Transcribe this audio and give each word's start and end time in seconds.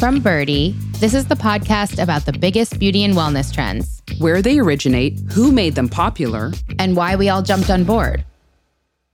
From 0.00 0.22
Byrdie, 0.22 0.74
this 0.98 1.12
is 1.12 1.26
the 1.26 1.34
podcast 1.34 2.02
about 2.02 2.24
the 2.24 2.32
biggest 2.32 2.78
beauty 2.78 3.04
and 3.04 3.12
wellness 3.12 3.52
trends, 3.52 4.00
where 4.16 4.40
they 4.40 4.58
originate, 4.58 5.20
who 5.30 5.52
made 5.52 5.74
them 5.74 5.90
popular, 5.90 6.52
and 6.78 6.96
why 6.96 7.16
we 7.16 7.28
all 7.28 7.42
jumped 7.42 7.68
on 7.68 7.84
board. 7.84 8.24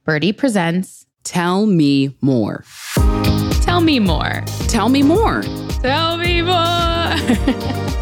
Byrdie 0.06 0.36
presents 0.36 1.04
Tell 1.24 1.66
Me 1.66 2.16
More. 2.20 2.62
Tell 3.62 3.80
me 3.80 3.98
more. 3.98 4.44
Tell 4.68 4.88
me 4.88 5.02
more. 5.02 5.42
Tell 5.82 6.18
me 6.18 6.40
more. 6.42 7.86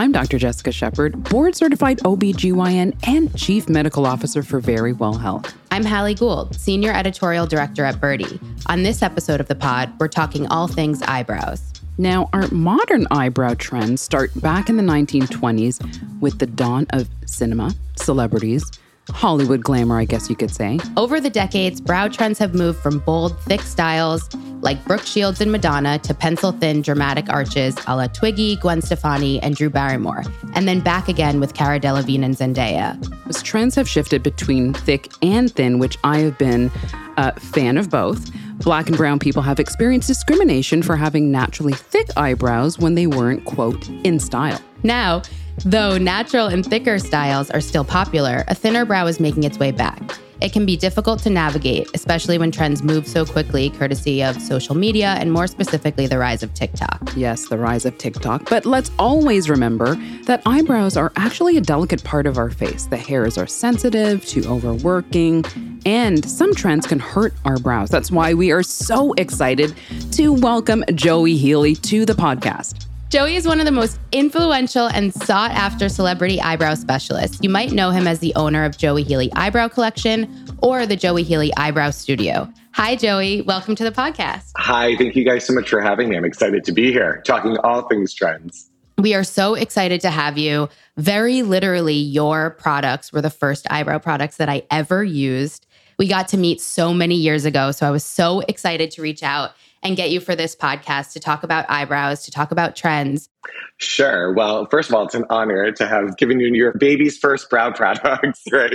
I'm 0.00 0.12
Dr. 0.12 0.38
Jessica 0.38 0.72
Shepherd, 0.72 1.24
board 1.24 1.54
certified 1.54 1.98
OBGYN 1.98 3.06
and 3.06 3.36
chief 3.36 3.68
medical 3.68 4.06
officer 4.06 4.42
for 4.42 4.58
Verywell 4.58 5.20
Health. 5.20 5.54
I'm 5.70 5.84
Hallie 5.84 6.14
Gould, 6.14 6.56
senior 6.56 6.90
editorial 6.90 7.46
director 7.46 7.84
at 7.84 7.96
Byrdie. 7.96 8.40
On 8.64 8.82
this 8.82 9.02
episode 9.02 9.40
of 9.40 9.48
the 9.48 9.54
pod, 9.54 9.92
we're 10.00 10.08
talking 10.08 10.46
all 10.46 10.68
things 10.68 11.02
eyebrows. 11.02 11.70
Now, 11.98 12.30
our 12.32 12.48
modern 12.48 13.06
eyebrow 13.10 13.56
trends 13.58 14.00
start 14.00 14.30
back 14.40 14.70
in 14.70 14.78
the 14.78 14.82
1920s 14.82 16.20
with 16.22 16.38
the 16.38 16.46
dawn 16.46 16.86
of 16.94 17.06
cinema, 17.26 17.74
celebrities, 17.96 18.70
Hollywood 19.08 19.62
glamour, 19.64 19.98
I 19.98 20.04
guess 20.04 20.30
you 20.30 20.36
could 20.36 20.50
say. 20.50 20.78
Over 20.96 21.20
the 21.20 21.30
decades, 21.30 21.80
brow 21.80 22.08
trends 22.08 22.38
have 22.38 22.54
moved 22.54 22.80
from 22.80 23.00
bold, 23.00 23.40
thick 23.42 23.62
styles 23.62 24.28
like 24.60 24.84
Brooke 24.84 25.06
Shields 25.06 25.40
and 25.40 25.50
Madonna 25.50 25.98
to 26.00 26.14
pencil 26.14 26.52
thin, 26.52 26.82
dramatic 26.82 27.28
arches 27.28 27.76
a 27.86 27.96
la 27.96 28.06
Twiggy, 28.06 28.56
Gwen 28.56 28.82
Stefani, 28.82 29.40
and 29.42 29.56
Drew 29.56 29.70
Barrymore, 29.70 30.22
and 30.54 30.68
then 30.68 30.80
back 30.80 31.08
again 31.08 31.40
with 31.40 31.54
Cara 31.54 31.80
Delevingne 31.80 32.24
and 32.24 32.36
Zendaya. 32.36 33.28
As 33.28 33.42
trends 33.42 33.74
have 33.74 33.88
shifted 33.88 34.22
between 34.22 34.74
thick 34.74 35.10
and 35.22 35.50
thin, 35.50 35.78
which 35.78 35.96
I 36.04 36.18
have 36.18 36.38
been 36.38 36.70
a 37.16 37.38
fan 37.40 37.78
of 37.78 37.90
both. 37.90 38.30
Black 38.58 38.88
and 38.88 38.96
brown 38.96 39.18
people 39.18 39.42
have 39.42 39.58
experienced 39.58 40.06
discrimination 40.06 40.82
for 40.82 40.94
having 40.94 41.32
naturally 41.32 41.72
thick 41.72 42.08
eyebrows 42.16 42.78
when 42.78 42.94
they 42.94 43.06
weren't, 43.06 43.44
quote, 43.46 43.88
in 44.04 44.20
style. 44.20 44.60
Now, 44.82 45.22
Though 45.64 45.98
natural 45.98 46.46
and 46.46 46.64
thicker 46.64 46.98
styles 46.98 47.50
are 47.50 47.60
still 47.60 47.84
popular, 47.84 48.44
a 48.48 48.54
thinner 48.54 48.86
brow 48.86 49.06
is 49.06 49.20
making 49.20 49.44
its 49.44 49.58
way 49.58 49.72
back. 49.72 50.00
It 50.40 50.54
can 50.54 50.64
be 50.64 50.74
difficult 50.74 51.20
to 51.24 51.30
navigate, 51.30 51.86
especially 51.92 52.38
when 52.38 52.50
trends 52.50 52.82
move 52.82 53.06
so 53.06 53.26
quickly, 53.26 53.68
courtesy 53.68 54.22
of 54.22 54.40
social 54.40 54.74
media 54.74 55.16
and 55.18 55.30
more 55.30 55.46
specifically, 55.46 56.06
the 56.06 56.16
rise 56.16 56.42
of 56.42 56.54
TikTok. 56.54 57.12
Yes, 57.14 57.48
the 57.48 57.58
rise 57.58 57.84
of 57.84 57.98
TikTok. 57.98 58.48
But 58.48 58.64
let's 58.64 58.90
always 58.98 59.50
remember 59.50 59.96
that 60.24 60.40
eyebrows 60.46 60.96
are 60.96 61.12
actually 61.16 61.58
a 61.58 61.60
delicate 61.60 62.02
part 62.04 62.26
of 62.26 62.38
our 62.38 62.48
face. 62.48 62.86
The 62.86 62.96
hairs 62.96 63.36
are 63.36 63.46
sensitive 63.46 64.24
to 64.26 64.46
overworking, 64.46 65.44
and 65.84 66.24
some 66.24 66.54
trends 66.54 66.86
can 66.86 67.00
hurt 67.00 67.34
our 67.44 67.58
brows. 67.58 67.90
That's 67.90 68.10
why 68.10 68.32
we 68.32 68.50
are 68.50 68.62
so 68.62 69.12
excited 69.18 69.74
to 70.12 70.32
welcome 70.32 70.84
Joey 70.94 71.36
Healy 71.36 71.74
to 71.74 72.06
the 72.06 72.14
podcast. 72.14 72.86
Joey 73.10 73.34
is 73.34 73.44
one 73.44 73.58
of 73.58 73.66
the 73.66 73.72
most 73.72 73.98
influential 74.12 74.86
and 74.86 75.12
sought 75.12 75.50
after 75.50 75.88
celebrity 75.88 76.40
eyebrow 76.40 76.74
specialists. 76.74 77.40
You 77.42 77.50
might 77.50 77.72
know 77.72 77.90
him 77.90 78.06
as 78.06 78.20
the 78.20 78.32
owner 78.36 78.64
of 78.64 78.78
Joey 78.78 79.02
Healy 79.02 79.32
Eyebrow 79.32 79.66
Collection 79.66 80.46
or 80.62 80.86
the 80.86 80.94
Joey 80.94 81.24
Healy 81.24 81.52
Eyebrow 81.56 81.90
Studio. 81.90 82.48
Hi, 82.74 82.94
Joey. 82.94 83.42
Welcome 83.42 83.74
to 83.74 83.82
the 83.82 83.90
podcast. 83.90 84.52
Hi. 84.58 84.94
Thank 84.94 85.16
you 85.16 85.24
guys 85.24 85.44
so 85.44 85.52
much 85.52 85.68
for 85.68 85.80
having 85.80 86.08
me. 86.08 86.16
I'm 86.16 86.24
excited 86.24 86.62
to 86.62 86.70
be 86.70 86.92
here 86.92 87.20
talking 87.26 87.56
all 87.64 87.82
things 87.88 88.14
trends. 88.14 88.70
We 88.96 89.12
are 89.14 89.24
so 89.24 89.54
excited 89.54 90.00
to 90.02 90.10
have 90.10 90.38
you. 90.38 90.68
Very 90.96 91.42
literally, 91.42 91.94
your 91.94 92.50
products 92.50 93.12
were 93.12 93.22
the 93.22 93.30
first 93.30 93.66
eyebrow 93.72 93.98
products 93.98 94.36
that 94.36 94.48
I 94.48 94.62
ever 94.70 95.02
used. 95.02 95.66
We 96.00 96.08
got 96.08 96.28
to 96.28 96.38
meet 96.38 96.62
so 96.62 96.94
many 96.94 97.14
years 97.14 97.44
ago. 97.44 97.72
So 97.72 97.86
I 97.86 97.90
was 97.90 98.02
so 98.02 98.40
excited 98.40 98.90
to 98.92 99.02
reach 99.02 99.22
out 99.22 99.50
and 99.82 99.98
get 99.98 100.10
you 100.10 100.18
for 100.18 100.34
this 100.34 100.56
podcast 100.56 101.12
to 101.12 101.20
talk 101.20 101.42
about 101.42 101.66
eyebrows, 101.68 102.24
to 102.24 102.30
talk 102.30 102.52
about 102.52 102.74
trends? 102.74 103.28
Sure. 103.76 104.32
Well, 104.32 104.66
first 104.70 104.88
of 104.88 104.94
all, 104.94 105.04
it's 105.04 105.14
an 105.14 105.26
honor 105.28 105.72
to 105.72 105.86
have 105.86 106.16
given 106.16 106.40
you 106.40 106.48
your 106.54 106.72
baby's 106.72 107.18
first 107.18 107.50
brow 107.50 107.70
products, 107.74 108.42
right? 108.50 108.72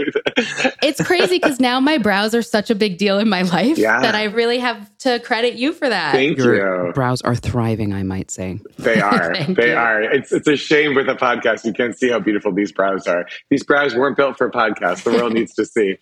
it's 0.83 1.03
crazy 1.03 1.37
because 1.37 1.59
now 1.59 1.79
my 1.79 1.97
brows 1.97 2.35
are 2.35 2.43
such 2.43 2.69
a 2.69 2.75
big 2.75 2.99
deal 2.99 3.17
in 3.17 3.27
my 3.27 3.41
life 3.41 3.79
yeah. 3.79 4.01
that 4.01 4.13
I 4.13 4.25
really 4.25 4.59
have 4.59 4.95
to 4.99 5.19
credit 5.19 5.55
you 5.55 5.73
for 5.73 5.89
that. 5.89 6.11
Thank 6.11 6.37
your 6.37 6.87
you. 6.87 6.93
Brows 6.93 7.21
are 7.21 7.35
thriving, 7.35 7.91
I 7.91 8.03
might 8.03 8.29
say. 8.29 8.59
They 8.77 9.01
are. 9.01 9.35
they 9.45 9.71
you. 9.71 9.75
are. 9.75 10.01
It's 10.01 10.31
it's 10.31 10.47
a 10.47 10.57
shame 10.57 10.93
with 10.93 11.09
a 11.09 11.15
podcast 11.15 11.65
you 11.65 11.73
can't 11.73 11.97
see 11.97 12.09
how 12.09 12.19
beautiful 12.19 12.51
these 12.51 12.71
brows 12.71 13.07
are. 13.07 13.27
These 13.49 13.63
brows 13.63 13.95
weren't 13.95 14.15
built 14.15 14.37
for 14.37 14.51
podcasts. 14.51 15.03
The 15.03 15.11
world 15.11 15.33
needs 15.33 15.53
to 15.55 15.65
see. 15.65 15.97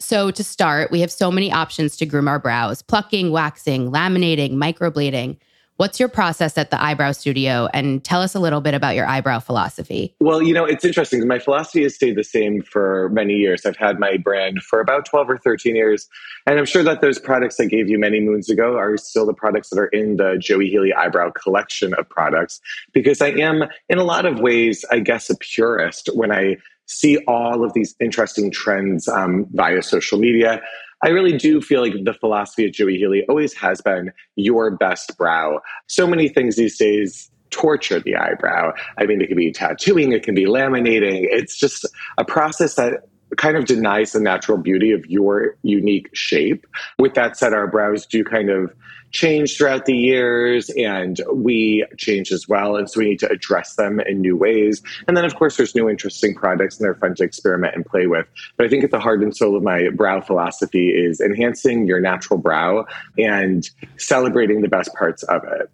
So, 0.00 0.30
to 0.30 0.44
start, 0.44 0.92
we 0.92 1.00
have 1.00 1.10
so 1.10 1.30
many 1.30 1.50
options 1.50 1.96
to 1.96 2.06
groom 2.06 2.28
our 2.28 2.38
brows 2.38 2.82
plucking, 2.82 3.32
waxing, 3.32 3.90
laminating, 3.90 4.52
microblading. 4.52 5.36
What's 5.78 6.00
your 6.00 6.08
process 6.08 6.58
at 6.58 6.70
the 6.70 6.82
eyebrow 6.82 7.12
studio? 7.12 7.68
And 7.72 8.02
tell 8.02 8.20
us 8.20 8.34
a 8.34 8.40
little 8.40 8.60
bit 8.60 8.74
about 8.74 8.96
your 8.96 9.06
eyebrow 9.06 9.38
philosophy. 9.38 10.12
Well, 10.18 10.42
you 10.42 10.52
know, 10.52 10.64
it's 10.64 10.84
interesting. 10.84 11.24
My 11.26 11.38
philosophy 11.38 11.84
has 11.84 11.94
stayed 11.94 12.16
the 12.16 12.24
same 12.24 12.62
for 12.62 13.08
many 13.10 13.34
years. 13.34 13.64
I've 13.64 13.76
had 13.76 14.00
my 14.00 14.16
brand 14.16 14.60
for 14.62 14.80
about 14.80 15.04
12 15.04 15.30
or 15.30 15.38
13 15.38 15.76
years. 15.76 16.08
And 16.46 16.58
I'm 16.58 16.64
sure 16.64 16.82
that 16.82 17.00
those 17.00 17.20
products 17.20 17.60
I 17.60 17.66
gave 17.66 17.88
you 17.88 17.96
many 17.96 18.18
moons 18.18 18.50
ago 18.50 18.76
are 18.76 18.96
still 18.96 19.24
the 19.24 19.34
products 19.34 19.70
that 19.70 19.78
are 19.78 19.86
in 19.86 20.16
the 20.16 20.36
Joey 20.40 20.68
Healy 20.68 20.92
eyebrow 20.92 21.30
collection 21.30 21.94
of 21.94 22.08
products 22.08 22.60
because 22.92 23.22
I 23.22 23.28
am, 23.28 23.62
in 23.88 23.98
a 23.98 24.04
lot 24.04 24.26
of 24.26 24.40
ways, 24.40 24.84
I 24.90 24.98
guess, 24.98 25.30
a 25.30 25.36
purist 25.36 26.10
when 26.12 26.32
I 26.32 26.56
see 26.88 27.18
all 27.28 27.64
of 27.64 27.72
these 27.74 27.94
interesting 28.00 28.50
trends 28.50 29.06
um, 29.08 29.46
via 29.52 29.82
social 29.82 30.18
media. 30.18 30.60
I 31.04 31.10
really 31.10 31.36
do 31.36 31.60
feel 31.60 31.80
like 31.80 31.92
the 32.02 32.14
philosophy 32.14 32.66
of 32.66 32.72
Joey 32.72 32.96
Healy 32.96 33.24
always 33.28 33.54
has 33.54 33.80
been 33.80 34.12
your 34.34 34.72
best 34.72 35.16
brow. 35.16 35.60
So 35.86 36.06
many 36.06 36.28
things 36.28 36.56
these 36.56 36.76
days 36.76 37.30
torture 37.50 38.00
the 38.00 38.16
eyebrow. 38.16 38.72
I 38.98 39.06
mean, 39.06 39.20
it 39.20 39.28
can 39.28 39.36
be 39.36 39.52
tattooing, 39.52 40.12
it 40.12 40.22
can 40.22 40.34
be 40.34 40.44
laminating. 40.44 41.26
It's 41.30 41.56
just 41.56 41.86
a 42.18 42.24
process 42.24 42.74
that 42.74 43.07
kind 43.36 43.56
of 43.56 43.66
denies 43.66 44.12
the 44.12 44.20
natural 44.20 44.58
beauty 44.58 44.92
of 44.92 45.04
your 45.06 45.56
unique 45.62 46.08
shape. 46.14 46.66
With 46.98 47.14
that 47.14 47.36
said, 47.36 47.52
our 47.52 47.66
brows 47.66 48.06
do 48.06 48.24
kind 48.24 48.50
of 48.50 48.72
change 49.10 49.56
throughout 49.56 49.86
the 49.86 49.96
years 49.96 50.70
and 50.70 51.20
we 51.32 51.84
change 51.96 52.30
as 52.30 52.48
well. 52.48 52.76
And 52.76 52.90
so 52.90 53.00
we 53.00 53.10
need 53.10 53.20
to 53.20 53.30
address 53.30 53.74
them 53.76 54.00
in 54.00 54.20
new 54.20 54.36
ways. 54.36 54.82
And 55.06 55.16
then, 55.16 55.24
of 55.24 55.34
course, 55.34 55.56
there's 55.56 55.74
new 55.74 55.88
interesting 55.88 56.34
products 56.34 56.78
and 56.78 56.84
they're 56.84 56.94
fun 56.94 57.14
to 57.16 57.24
experiment 57.24 57.74
and 57.74 57.86
play 57.86 58.06
with. 58.06 58.26
But 58.56 58.66
I 58.66 58.68
think 58.68 58.84
at 58.84 58.90
the 58.90 59.00
heart 59.00 59.22
and 59.22 59.34
soul 59.34 59.56
of 59.56 59.62
my 59.62 59.88
brow 59.90 60.20
philosophy 60.20 60.90
is 60.90 61.20
enhancing 61.20 61.86
your 61.86 62.00
natural 62.00 62.38
brow 62.38 62.84
and 63.18 63.68
celebrating 63.96 64.62
the 64.62 64.68
best 64.68 64.94
parts 64.94 65.22
of 65.24 65.42
it. 65.44 65.70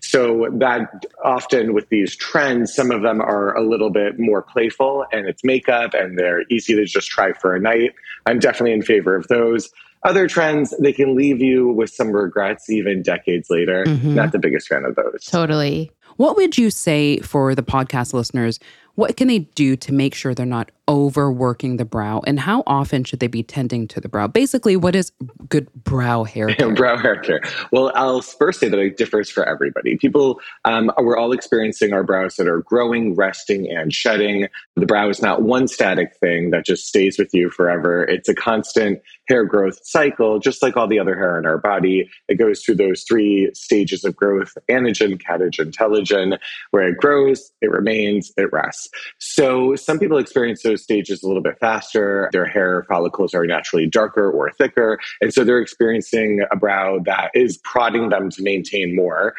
So 0.00 0.48
that 0.58 1.06
often 1.24 1.74
with 1.74 1.88
these 1.88 2.16
trends, 2.16 2.72
some 2.72 2.90
of 2.90 3.02
them 3.02 3.20
are 3.20 3.56
a 3.56 3.62
little 3.62 3.90
bit 3.90 4.18
more 4.18 4.42
playful 4.42 5.04
and 5.12 5.26
it's 5.26 5.42
makeup 5.42 5.92
and 5.94 6.18
they're 6.18 6.42
easy 6.50 6.74
to 6.74 6.84
just 6.84 7.08
try 7.08 7.32
for 7.32 7.54
a 7.54 7.60
night. 7.60 7.94
I'm 8.26 8.38
definitely 8.38 8.72
in 8.72 8.82
favor 8.82 9.16
of 9.16 9.26
those. 9.28 9.70
Other 10.04 10.28
trends, 10.28 10.72
they 10.78 10.92
can 10.92 11.16
leave 11.16 11.40
you 11.40 11.68
with 11.68 11.90
some 11.90 12.12
regrets 12.12 12.70
even 12.70 13.02
decades 13.02 13.50
later. 13.50 13.84
Mm-hmm. 13.84 14.14
Not 14.14 14.30
the 14.30 14.38
biggest 14.38 14.68
fan 14.68 14.84
of 14.84 14.94
those. 14.94 15.24
Totally. 15.24 15.90
What 16.16 16.36
would 16.36 16.56
you 16.56 16.70
say 16.70 17.18
for 17.18 17.54
the 17.54 17.62
podcast 17.62 18.12
listeners 18.12 18.60
what 18.98 19.16
can 19.16 19.28
they 19.28 19.38
do 19.38 19.76
to 19.76 19.92
make 19.92 20.12
sure 20.12 20.34
they're 20.34 20.44
not 20.44 20.72
overworking 20.88 21.76
the 21.76 21.84
brow? 21.84 22.22
And 22.26 22.40
how 22.40 22.62
often 22.66 23.04
should 23.04 23.20
they 23.20 23.26
be 23.26 23.42
tending 23.42 23.86
to 23.88 24.00
the 24.00 24.08
brow? 24.08 24.26
Basically, 24.26 24.76
what 24.76 24.96
is 24.96 25.12
good 25.48 25.72
brow 25.74 26.24
hair 26.24 26.48
care? 26.54 26.74
brow 26.74 26.96
hair 26.96 27.16
care. 27.16 27.40
Well, 27.70 27.92
I'll 27.94 28.22
first 28.22 28.60
say 28.60 28.68
that 28.68 28.78
it 28.78 28.96
differs 28.96 29.30
for 29.30 29.46
everybody. 29.46 29.96
People, 29.96 30.40
um, 30.64 30.90
we're 30.98 31.16
all 31.16 31.32
experiencing 31.32 31.92
our 31.92 32.02
brows 32.02 32.36
that 32.36 32.48
are 32.48 32.62
growing, 32.62 33.14
resting, 33.14 33.70
and 33.70 33.92
shedding. 33.92 34.48
The 34.76 34.86
brow 34.86 35.08
is 35.08 35.20
not 35.20 35.42
one 35.42 35.68
static 35.68 36.16
thing 36.16 36.50
that 36.50 36.64
just 36.64 36.86
stays 36.86 37.18
with 37.18 37.32
you 37.34 37.50
forever. 37.50 38.04
It's 38.04 38.28
a 38.28 38.34
constant 38.34 39.02
hair 39.28 39.44
growth 39.44 39.78
cycle, 39.84 40.38
just 40.38 40.62
like 40.62 40.76
all 40.76 40.88
the 40.88 40.98
other 40.98 41.14
hair 41.14 41.38
in 41.38 41.46
our 41.46 41.58
body. 41.58 42.08
It 42.28 42.36
goes 42.36 42.62
through 42.62 42.76
those 42.76 43.02
three 43.02 43.50
stages 43.54 44.04
of 44.04 44.16
growth 44.16 44.56
anagen, 44.70 45.20
catagen, 45.20 45.70
telogen, 45.70 46.38
where 46.70 46.86
it 46.86 46.96
grows, 46.96 47.52
it 47.60 47.70
remains, 47.70 48.32
it 48.36 48.52
rests. 48.52 48.88
So 49.18 49.76
some 49.76 49.98
people 49.98 50.18
experience 50.18 50.62
those 50.62 50.77
stages 50.78 51.22
a 51.22 51.26
little 51.26 51.42
bit 51.42 51.58
faster. 51.58 52.28
Their 52.32 52.46
hair 52.46 52.84
follicles 52.88 53.34
are 53.34 53.46
naturally 53.46 53.86
darker 53.86 54.30
or 54.30 54.50
thicker. 54.52 54.98
And 55.20 55.32
so 55.32 55.44
they're 55.44 55.60
experiencing 55.60 56.44
a 56.50 56.56
brow 56.56 56.98
that 57.04 57.30
is 57.34 57.58
prodding 57.58 58.08
them 58.08 58.30
to 58.30 58.42
maintain 58.42 58.94
more. 58.94 59.34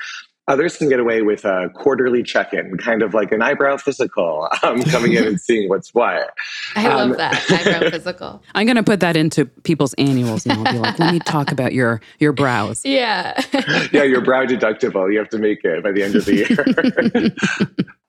Others 0.49 0.77
can 0.77 0.89
get 0.89 0.99
away 0.99 1.21
with 1.21 1.45
a 1.45 1.69
quarterly 1.75 2.23
check 2.23 2.53
in, 2.53 2.77
kind 2.77 3.01
of 3.01 3.13
like 3.13 3.31
an 3.31 3.41
eyebrow 3.41 3.77
physical, 3.77 4.49
um, 4.63 4.81
coming 4.83 5.13
in 5.13 5.25
and 5.25 5.39
seeing 5.39 5.69
what's 5.69 5.93
what. 5.93 6.33
I 6.75 6.87
um, 6.87 7.09
love 7.09 7.17
that 7.17 7.51
eyebrow 7.51 7.89
physical. 7.91 8.43
I'm 8.55 8.65
going 8.65 8.75
to 8.75 8.83
put 8.83 8.99
that 8.99 9.15
into 9.15 9.45
people's 9.45 9.93
annuals 9.93 10.45
and 10.45 10.53
I'll 10.53 10.73
be 10.73 10.79
like, 10.79 10.99
let 10.99 11.13
me 11.13 11.19
talk 11.19 11.51
about 11.51 11.73
your, 11.73 12.01
your 12.19 12.33
brows. 12.33 12.83
Yeah. 12.83 13.41
yeah, 13.93 14.03
your 14.03 14.21
brow 14.21 14.45
deductible. 14.45 15.11
You 15.11 15.19
have 15.19 15.29
to 15.29 15.37
make 15.37 15.63
it 15.63 15.83
by 15.83 15.91
the 15.91 16.03
end 16.03 16.15
of 16.15 16.25
the 16.25 16.35
year. 16.35 17.31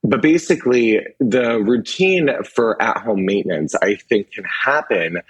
But 0.03 0.23
basically, 0.23 1.07
the 1.21 1.61
routine 1.61 2.31
for 2.43 2.81
at 2.83 2.99
home 2.99 3.25
maintenance, 3.25 3.75
I 3.77 3.97
think, 3.97 4.33
can 4.33 4.45
happen 4.45 5.21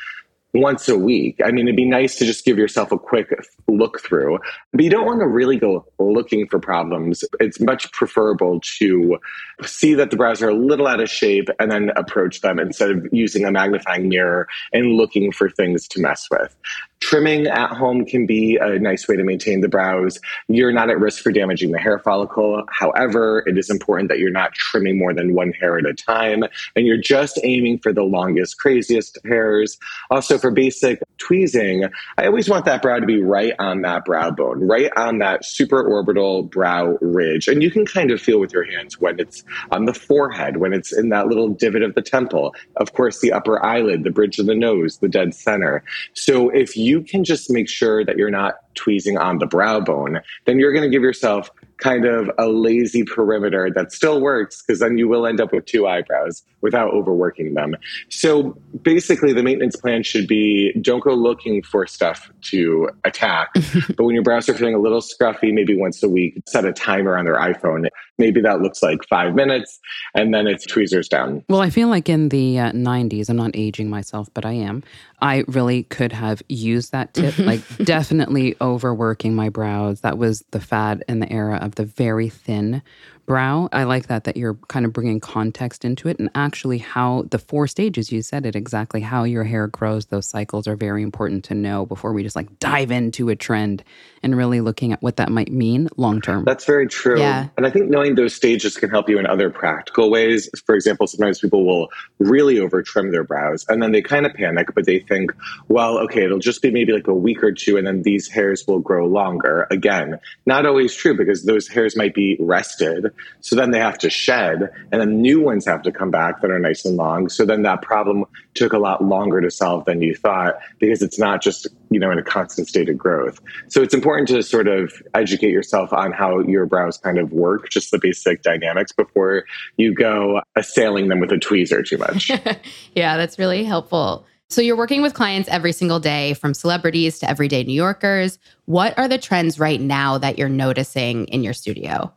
once 0.53 0.89
a 0.89 0.99
week. 0.99 1.41
I 1.45 1.51
mean, 1.51 1.67
it'd 1.67 1.77
be 1.77 1.85
nice 1.85 2.17
to 2.17 2.25
just 2.25 2.45
give 2.45 2.59
yourself 2.59 2.93
a 2.93 2.99
quick 2.99 3.33
look 3.69 4.01
through, 4.01 4.39
but 4.73 4.83
you 4.83 4.91
don't 4.91 5.07
want 5.07 5.21
to 5.21 5.27
really 5.27 5.57
go 5.57 5.87
looking 5.99 6.47
for 6.47 6.59
problems. 6.59 7.25
It's 7.39 7.61
much 7.61 7.91
preferable 7.93 8.61
to 8.79 9.19
see 9.63 9.95
that 9.95 10.11
the 10.11 10.17
brows 10.17 10.43
are 10.43 10.49
a 10.49 10.55
little 10.55 10.87
out 10.87 11.01
of 11.01 11.09
shape 11.09 11.49
and 11.59 11.71
then 11.71 11.91
approach 11.97 12.41
them 12.41 12.59
instead 12.59 12.91
of 12.91 13.07
using 13.13 13.45
a 13.45 13.53
magnifying 13.53 14.09
mirror 14.09 14.49
and 14.73 14.97
looking 14.97 15.31
for 15.33 15.49
things 15.49 15.87
to 15.89 16.01
mess 16.01 16.27
with. 16.31 16.57
Trimming 17.01 17.47
at 17.47 17.71
home 17.71 18.05
can 18.05 18.27
be 18.27 18.59
a 18.61 18.79
nice 18.79 19.09
way 19.09 19.17
to 19.17 19.25
maintain 19.25 19.63
the 19.63 19.69
brows. 19.69 20.21
You're 20.49 20.71
not 20.71 20.91
at 20.91 21.01
risk 21.01 21.23
for 21.23 21.33
damaging 21.33 21.71
the 21.71 21.79
hair 21.79 21.99
follicle. 21.99 22.63
However, 22.71 23.43
it 23.47 23.57
is 23.57 23.71
important 23.71 24.11
that 24.11 24.19
you're 24.19 24.31
not 24.31 24.53
trimming 24.53 24.99
more 24.99 25.15
than 25.15 25.35
one 25.35 25.53
hair 25.53 25.79
at 25.79 25.87
a 25.87 25.95
time 25.95 26.45
and 26.77 26.87
you're 26.87 27.01
just 27.01 27.41
aiming 27.43 27.79
for 27.79 27.95
the 27.95 28.03
longest, 28.03 28.59
craziest 28.59 29.19
hairs. 29.25 29.79
Also, 30.11 30.37
for 30.37 30.51
basic 30.51 31.01
tweezing, 31.17 31.85
I 32.19 32.27
always 32.27 32.51
want 32.51 32.67
that 32.67 32.83
brow 32.83 32.99
to 32.99 33.07
be 33.07 33.23
right 33.23 33.55
on 33.59 33.81
that 33.83 34.05
brow 34.05 34.31
bone, 34.31 34.67
right 34.67 34.91
on 34.97 35.19
that 35.19 35.43
supraorbital 35.43 36.51
brow 36.51 36.99
ridge. 37.01 37.49
And 37.49 37.63
you 37.63 37.71
can 37.71 37.87
kind 37.87 38.11
of 38.11 38.21
feel 38.21 38.41
with 38.41 38.53
your 38.53 38.65
hands 38.65 39.01
when 39.01 39.19
it's 39.19 39.43
on 39.71 39.87
the 39.87 39.95
forehead, 39.95 40.59
when 40.59 40.75
it's 40.75 40.93
in 40.93 41.09
that 41.09 41.29
little 41.29 41.49
divot 41.49 41.83
of 41.83 41.95
the 41.95 42.03
temple, 42.03 42.55
of 42.77 42.93
course, 42.93 43.21
the 43.21 43.33
upper 43.33 43.65
eyelid, 43.65 44.05
the 44.05 44.11
bridge 44.11 44.39
of 44.39 44.47
the 44.47 44.55
nose, 44.55 44.99
the 44.99 45.09
dead 45.09 45.35
center. 45.35 45.83
So 46.13 46.51
if 46.51 46.77
you 46.77 46.90
you 46.91 47.01
can 47.03 47.23
just 47.23 47.51
make 47.51 47.69
sure 47.69 48.05
that 48.05 48.17
you're 48.17 48.31
not 48.31 48.55
tweezing 48.75 49.17
on 49.17 49.39
the 49.39 49.47
brow 49.47 49.79
bone, 49.81 50.21
then 50.45 50.59
you're 50.59 50.73
going 50.73 50.83
to 50.83 50.91
give 50.91 51.03
yourself 51.03 51.49
kind 51.81 52.05
of 52.05 52.31
a 52.39 52.49
lazy 52.49 53.05
perimeter 53.05 53.71
that 53.75 53.93
still 53.93 54.21
works 54.21 54.63
because 54.63 54.81
then 54.81 54.99
you 54.99 55.09
will 55.09 55.27
end 55.27 55.41
up 55.41 55.53
with 55.53 55.67
two 55.67 55.87
eyebrows 55.87 56.43
without 56.61 56.93
overworking 56.93 57.55
them. 57.55 57.75
So 58.09 58.57
basically, 58.83 59.33
the 59.33 59.43
maintenance 59.43 59.77
plan 59.77 60.03
should 60.03 60.27
be 60.27 60.73
don't 60.81 61.03
go 61.03 61.15
looking 61.15 61.63
for 61.63 61.87
stuff 61.87 62.31
to 62.43 62.91
attack. 63.05 63.49
but 63.97 64.05
when 64.05 64.15
your 64.15 64.25
brows 64.25 64.49
are 64.49 64.55
feeling 64.55 64.75
a 64.75 64.79
little 64.79 65.01
scruffy, 65.01 65.53
maybe 65.53 65.77
once 65.77 66.03
a 66.03 66.09
week, 66.09 66.43
set 66.47 66.65
a 66.65 66.73
timer 66.73 67.17
on 67.17 67.25
their 67.25 67.37
iPhone. 67.37 67.89
Maybe 68.19 68.43
that 68.43 68.61
looks 68.61 68.83
like 68.83 68.99
five 69.09 69.35
minutes 69.35 69.79
and 70.15 70.35
then 70.35 70.47
it's 70.47 70.67
tweezers 70.67 71.09
down. 71.09 71.43
Well, 71.49 71.63
I 71.63 71.71
feel 71.71 71.89
like 71.89 72.09
in 72.09 72.29
the 72.29 72.59
uh, 72.59 72.73
90s, 72.73 73.31
I'm 73.31 73.37
not 73.37 73.53
aging 73.55 73.89
myself, 73.89 74.29
but 74.35 74.45
I 74.45 74.53
am. 74.53 74.83
I 75.23 75.45
really 75.49 75.85
could 75.85 76.13
have 76.13 76.43
used 76.49 76.93
that 76.93 77.15
tip, 77.15 77.39
like 77.39 77.61
definitely 77.79 78.57
overworking 78.61 79.35
my 79.35 79.49
brows. 79.49 80.01
That 80.01 80.19
was 80.19 80.45
the 80.51 80.61
fad 80.61 81.05
in 81.09 81.21
the 81.21 81.33
era 81.33 81.57
of 81.57 81.70
the 81.75 81.85
very 81.85 82.29
thin 82.29 82.83
brow. 83.27 83.69
I 83.73 83.85
like 83.85 84.09
that 84.09 84.25
that 84.25 84.37
you're 84.37 84.55
kind 84.69 84.85
of 84.85 84.93
bringing 84.93 85.21
context 85.21 85.85
into 85.85 86.09
it 86.09 86.19
and 86.19 86.31
actually 86.35 86.79
how 86.79 87.27
the 87.31 87.39
four 87.39 87.69
stages 87.69 88.11
you 88.11 88.23
said 88.23 88.45
it 88.45 88.57
exactly 88.57 89.01
how 89.01 89.25
your 89.25 89.45
hair 89.45 89.69
grows. 89.69 90.07
Those 90.07 90.27
cycles 90.27 90.67
are 90.67 90.77
very 90.77 91.03
important 91.03 91.45
to 91.45 91.55
know 91.55 91.87
before 91.87 92.13
we 92.13 92.23
just 92.23 92.37
like 92.37 92.59
dive 92.59 92.91
into 92.91 93.29
a 93.29 93.37
trend 93.37 93.85
and 94.23 94.37
really 94.37 94.61
looking 94.61 94.93
at 94.93 95.03
what 95.03 95.17
that 95.17 95.31
might 95.31 95.53
mean 95.53 95.89
long 95.97 96.21
term. 96.21 96.45
That's 96.45 96.65
very 96.65 96.87
true. 96.87 97.19
Yeah. 97.19 97.49
And 97.57 97.67
I 97.67 97.71
think 97.71 97.91
knowing 97.91 98.15
those 98.15 98.35
stages 98.35 98.77
can 98.77 98.91
help 98.91 99.09
you 99.09 99.19
in 99.19 99.27
other 99.27 99.51
practical 99.51 100.11
ways. 100.11 100.49
For 100.67 100.75
example, 100.75 101.07
sometimes 101.07 101.41
people 101.41 101.65
will 101.65 101.89
really 102.19 102.59
over 102.59 102.83
trim 102.83 103.13
their 103.13 103.25
brows 103.25 103.65
and 103.69 103.83
then 103.83 103.93
they 103.93 104.03
kind 104.03 104.27
of 104.27 104.35
panic, 104.35 104.75
but 104.75 104.87
they 104.87 105.01
think, 105.01 105.33
well, 105.69 105.99
okay, 105.99 106.25
it'll 106.25 106.39
just 106.39 106.63
be 106.63 106.71
maybe 106.71 106.93
like 106.93 107.07
a 107.07 107.15
week 107.15 107.43
or 107.43 107.53
two 107.53 107.77
and 107.77 107.87
then 107.87 108.03
these 108.03 108.29
hairs 108.29 108.67
will 108.67 108.81
grow 108.81 109.07
longer. 109.07 109.67
Again, 109.71 110.19
not 110.47 110.67
always 110.67 110.95
true 110.95 111.17
because 111.17 111.45
those 111.45 111.69
hairs 111.69 111.97
might 111.97 112.15
be 112.15 112.37
rested 112.41 113.13
so 113.41 113.57
then 113.57 113.71
they 113.71 113.79
have 113.79 113.99
to 113.99 114.11
shed, 114.11 114.71
and 114.93 115.01
then 115.01 115.21
new 115.21 115.41
ones 115.41 115.67
have 115.67 115.83
to 115.83 115.93
come 115.93 116.11
back 116.11 116.41
that 116.41 116.51
are 116.51 116.59
nice 116.59 116.85
and 116.85 116.97
long. 116.97 117.29
So 117.29 117.45
then 117.45 117.63
that 117.63 117.83
problem 117.83 118.25
took 118.55 118.73
a 118.73 118.79
lot 118.79 119.05
longer 119.05 119.41
to 119.41 119.51
solve 119.51 119.85
than 119.85 120.03
you 120.03 120.15
thought 120.15 120.59
because 120.79 121.03
it's 121.03 121.19
not 121.19 121.43
just 121.43 121.67
you 121.91 121.99
know 121.99 122.11
in 122.11 122.19
a 122.19 122.23
constant 122.23 122.69
state 122.69 122.89
of 122.89 122.97
growth. 122.97 123.41
So 123.69 123.83
it's 123.83 123.95
important 123.95 124.29
to 124.29 124.43
sort 124.43 124.69
of 124.69 124.93
educate 125.15 125.51
yourself 125.51 125.93
on 125.93 126.13
how 126.13 126.41
your 126.41 126.67
brows 126.67 126.97
kind 126.97 127.19
of 127.19 127.33
work, 127.33 127.69
just 127.71 127.91
the 127.91 127.99
basic 127.99 128.43
dynamics 128.43 128.93
before 128.93 129.45
you 129.77 129.93
go 129.95 130.41
assailing 130.57 131.09
them 131.09 131.21
with 131.21 131.33
a 131.33 131.37
tweezer 131.37 131.87
too 131.87 131.99
much. 131.99 132.31
yeah, 132.95 133.17
that's 133.17 133.39
really 133.39 133.65
helpful. 133.65 134.25
So 134.51 134.61
you're 134.61 134.77
working 134.77 135.01
with 135.01 135.15
clients 135.15 135.49
every 135.49 135.71
single 135.71 136.01
day, 136.01 136.35
from 136.35 136.55
celebrities 136.55 137.21
to 137.21 137.31
everyday 137.31 137.63
New 137.63 137.73
Yorkers. 137.73 138.41
What 138.65 138.99
are 138.99 139.07
the 139.07 139.17
trends 139.17 139.61
right 139.61 139.81
now 139.81 140.19
that 140.19 140.39
you're 140.39 140.49
noticing 140.49 141.27
in 141.27 141.45
your 141.45 141.53
studio? 141.53 142.13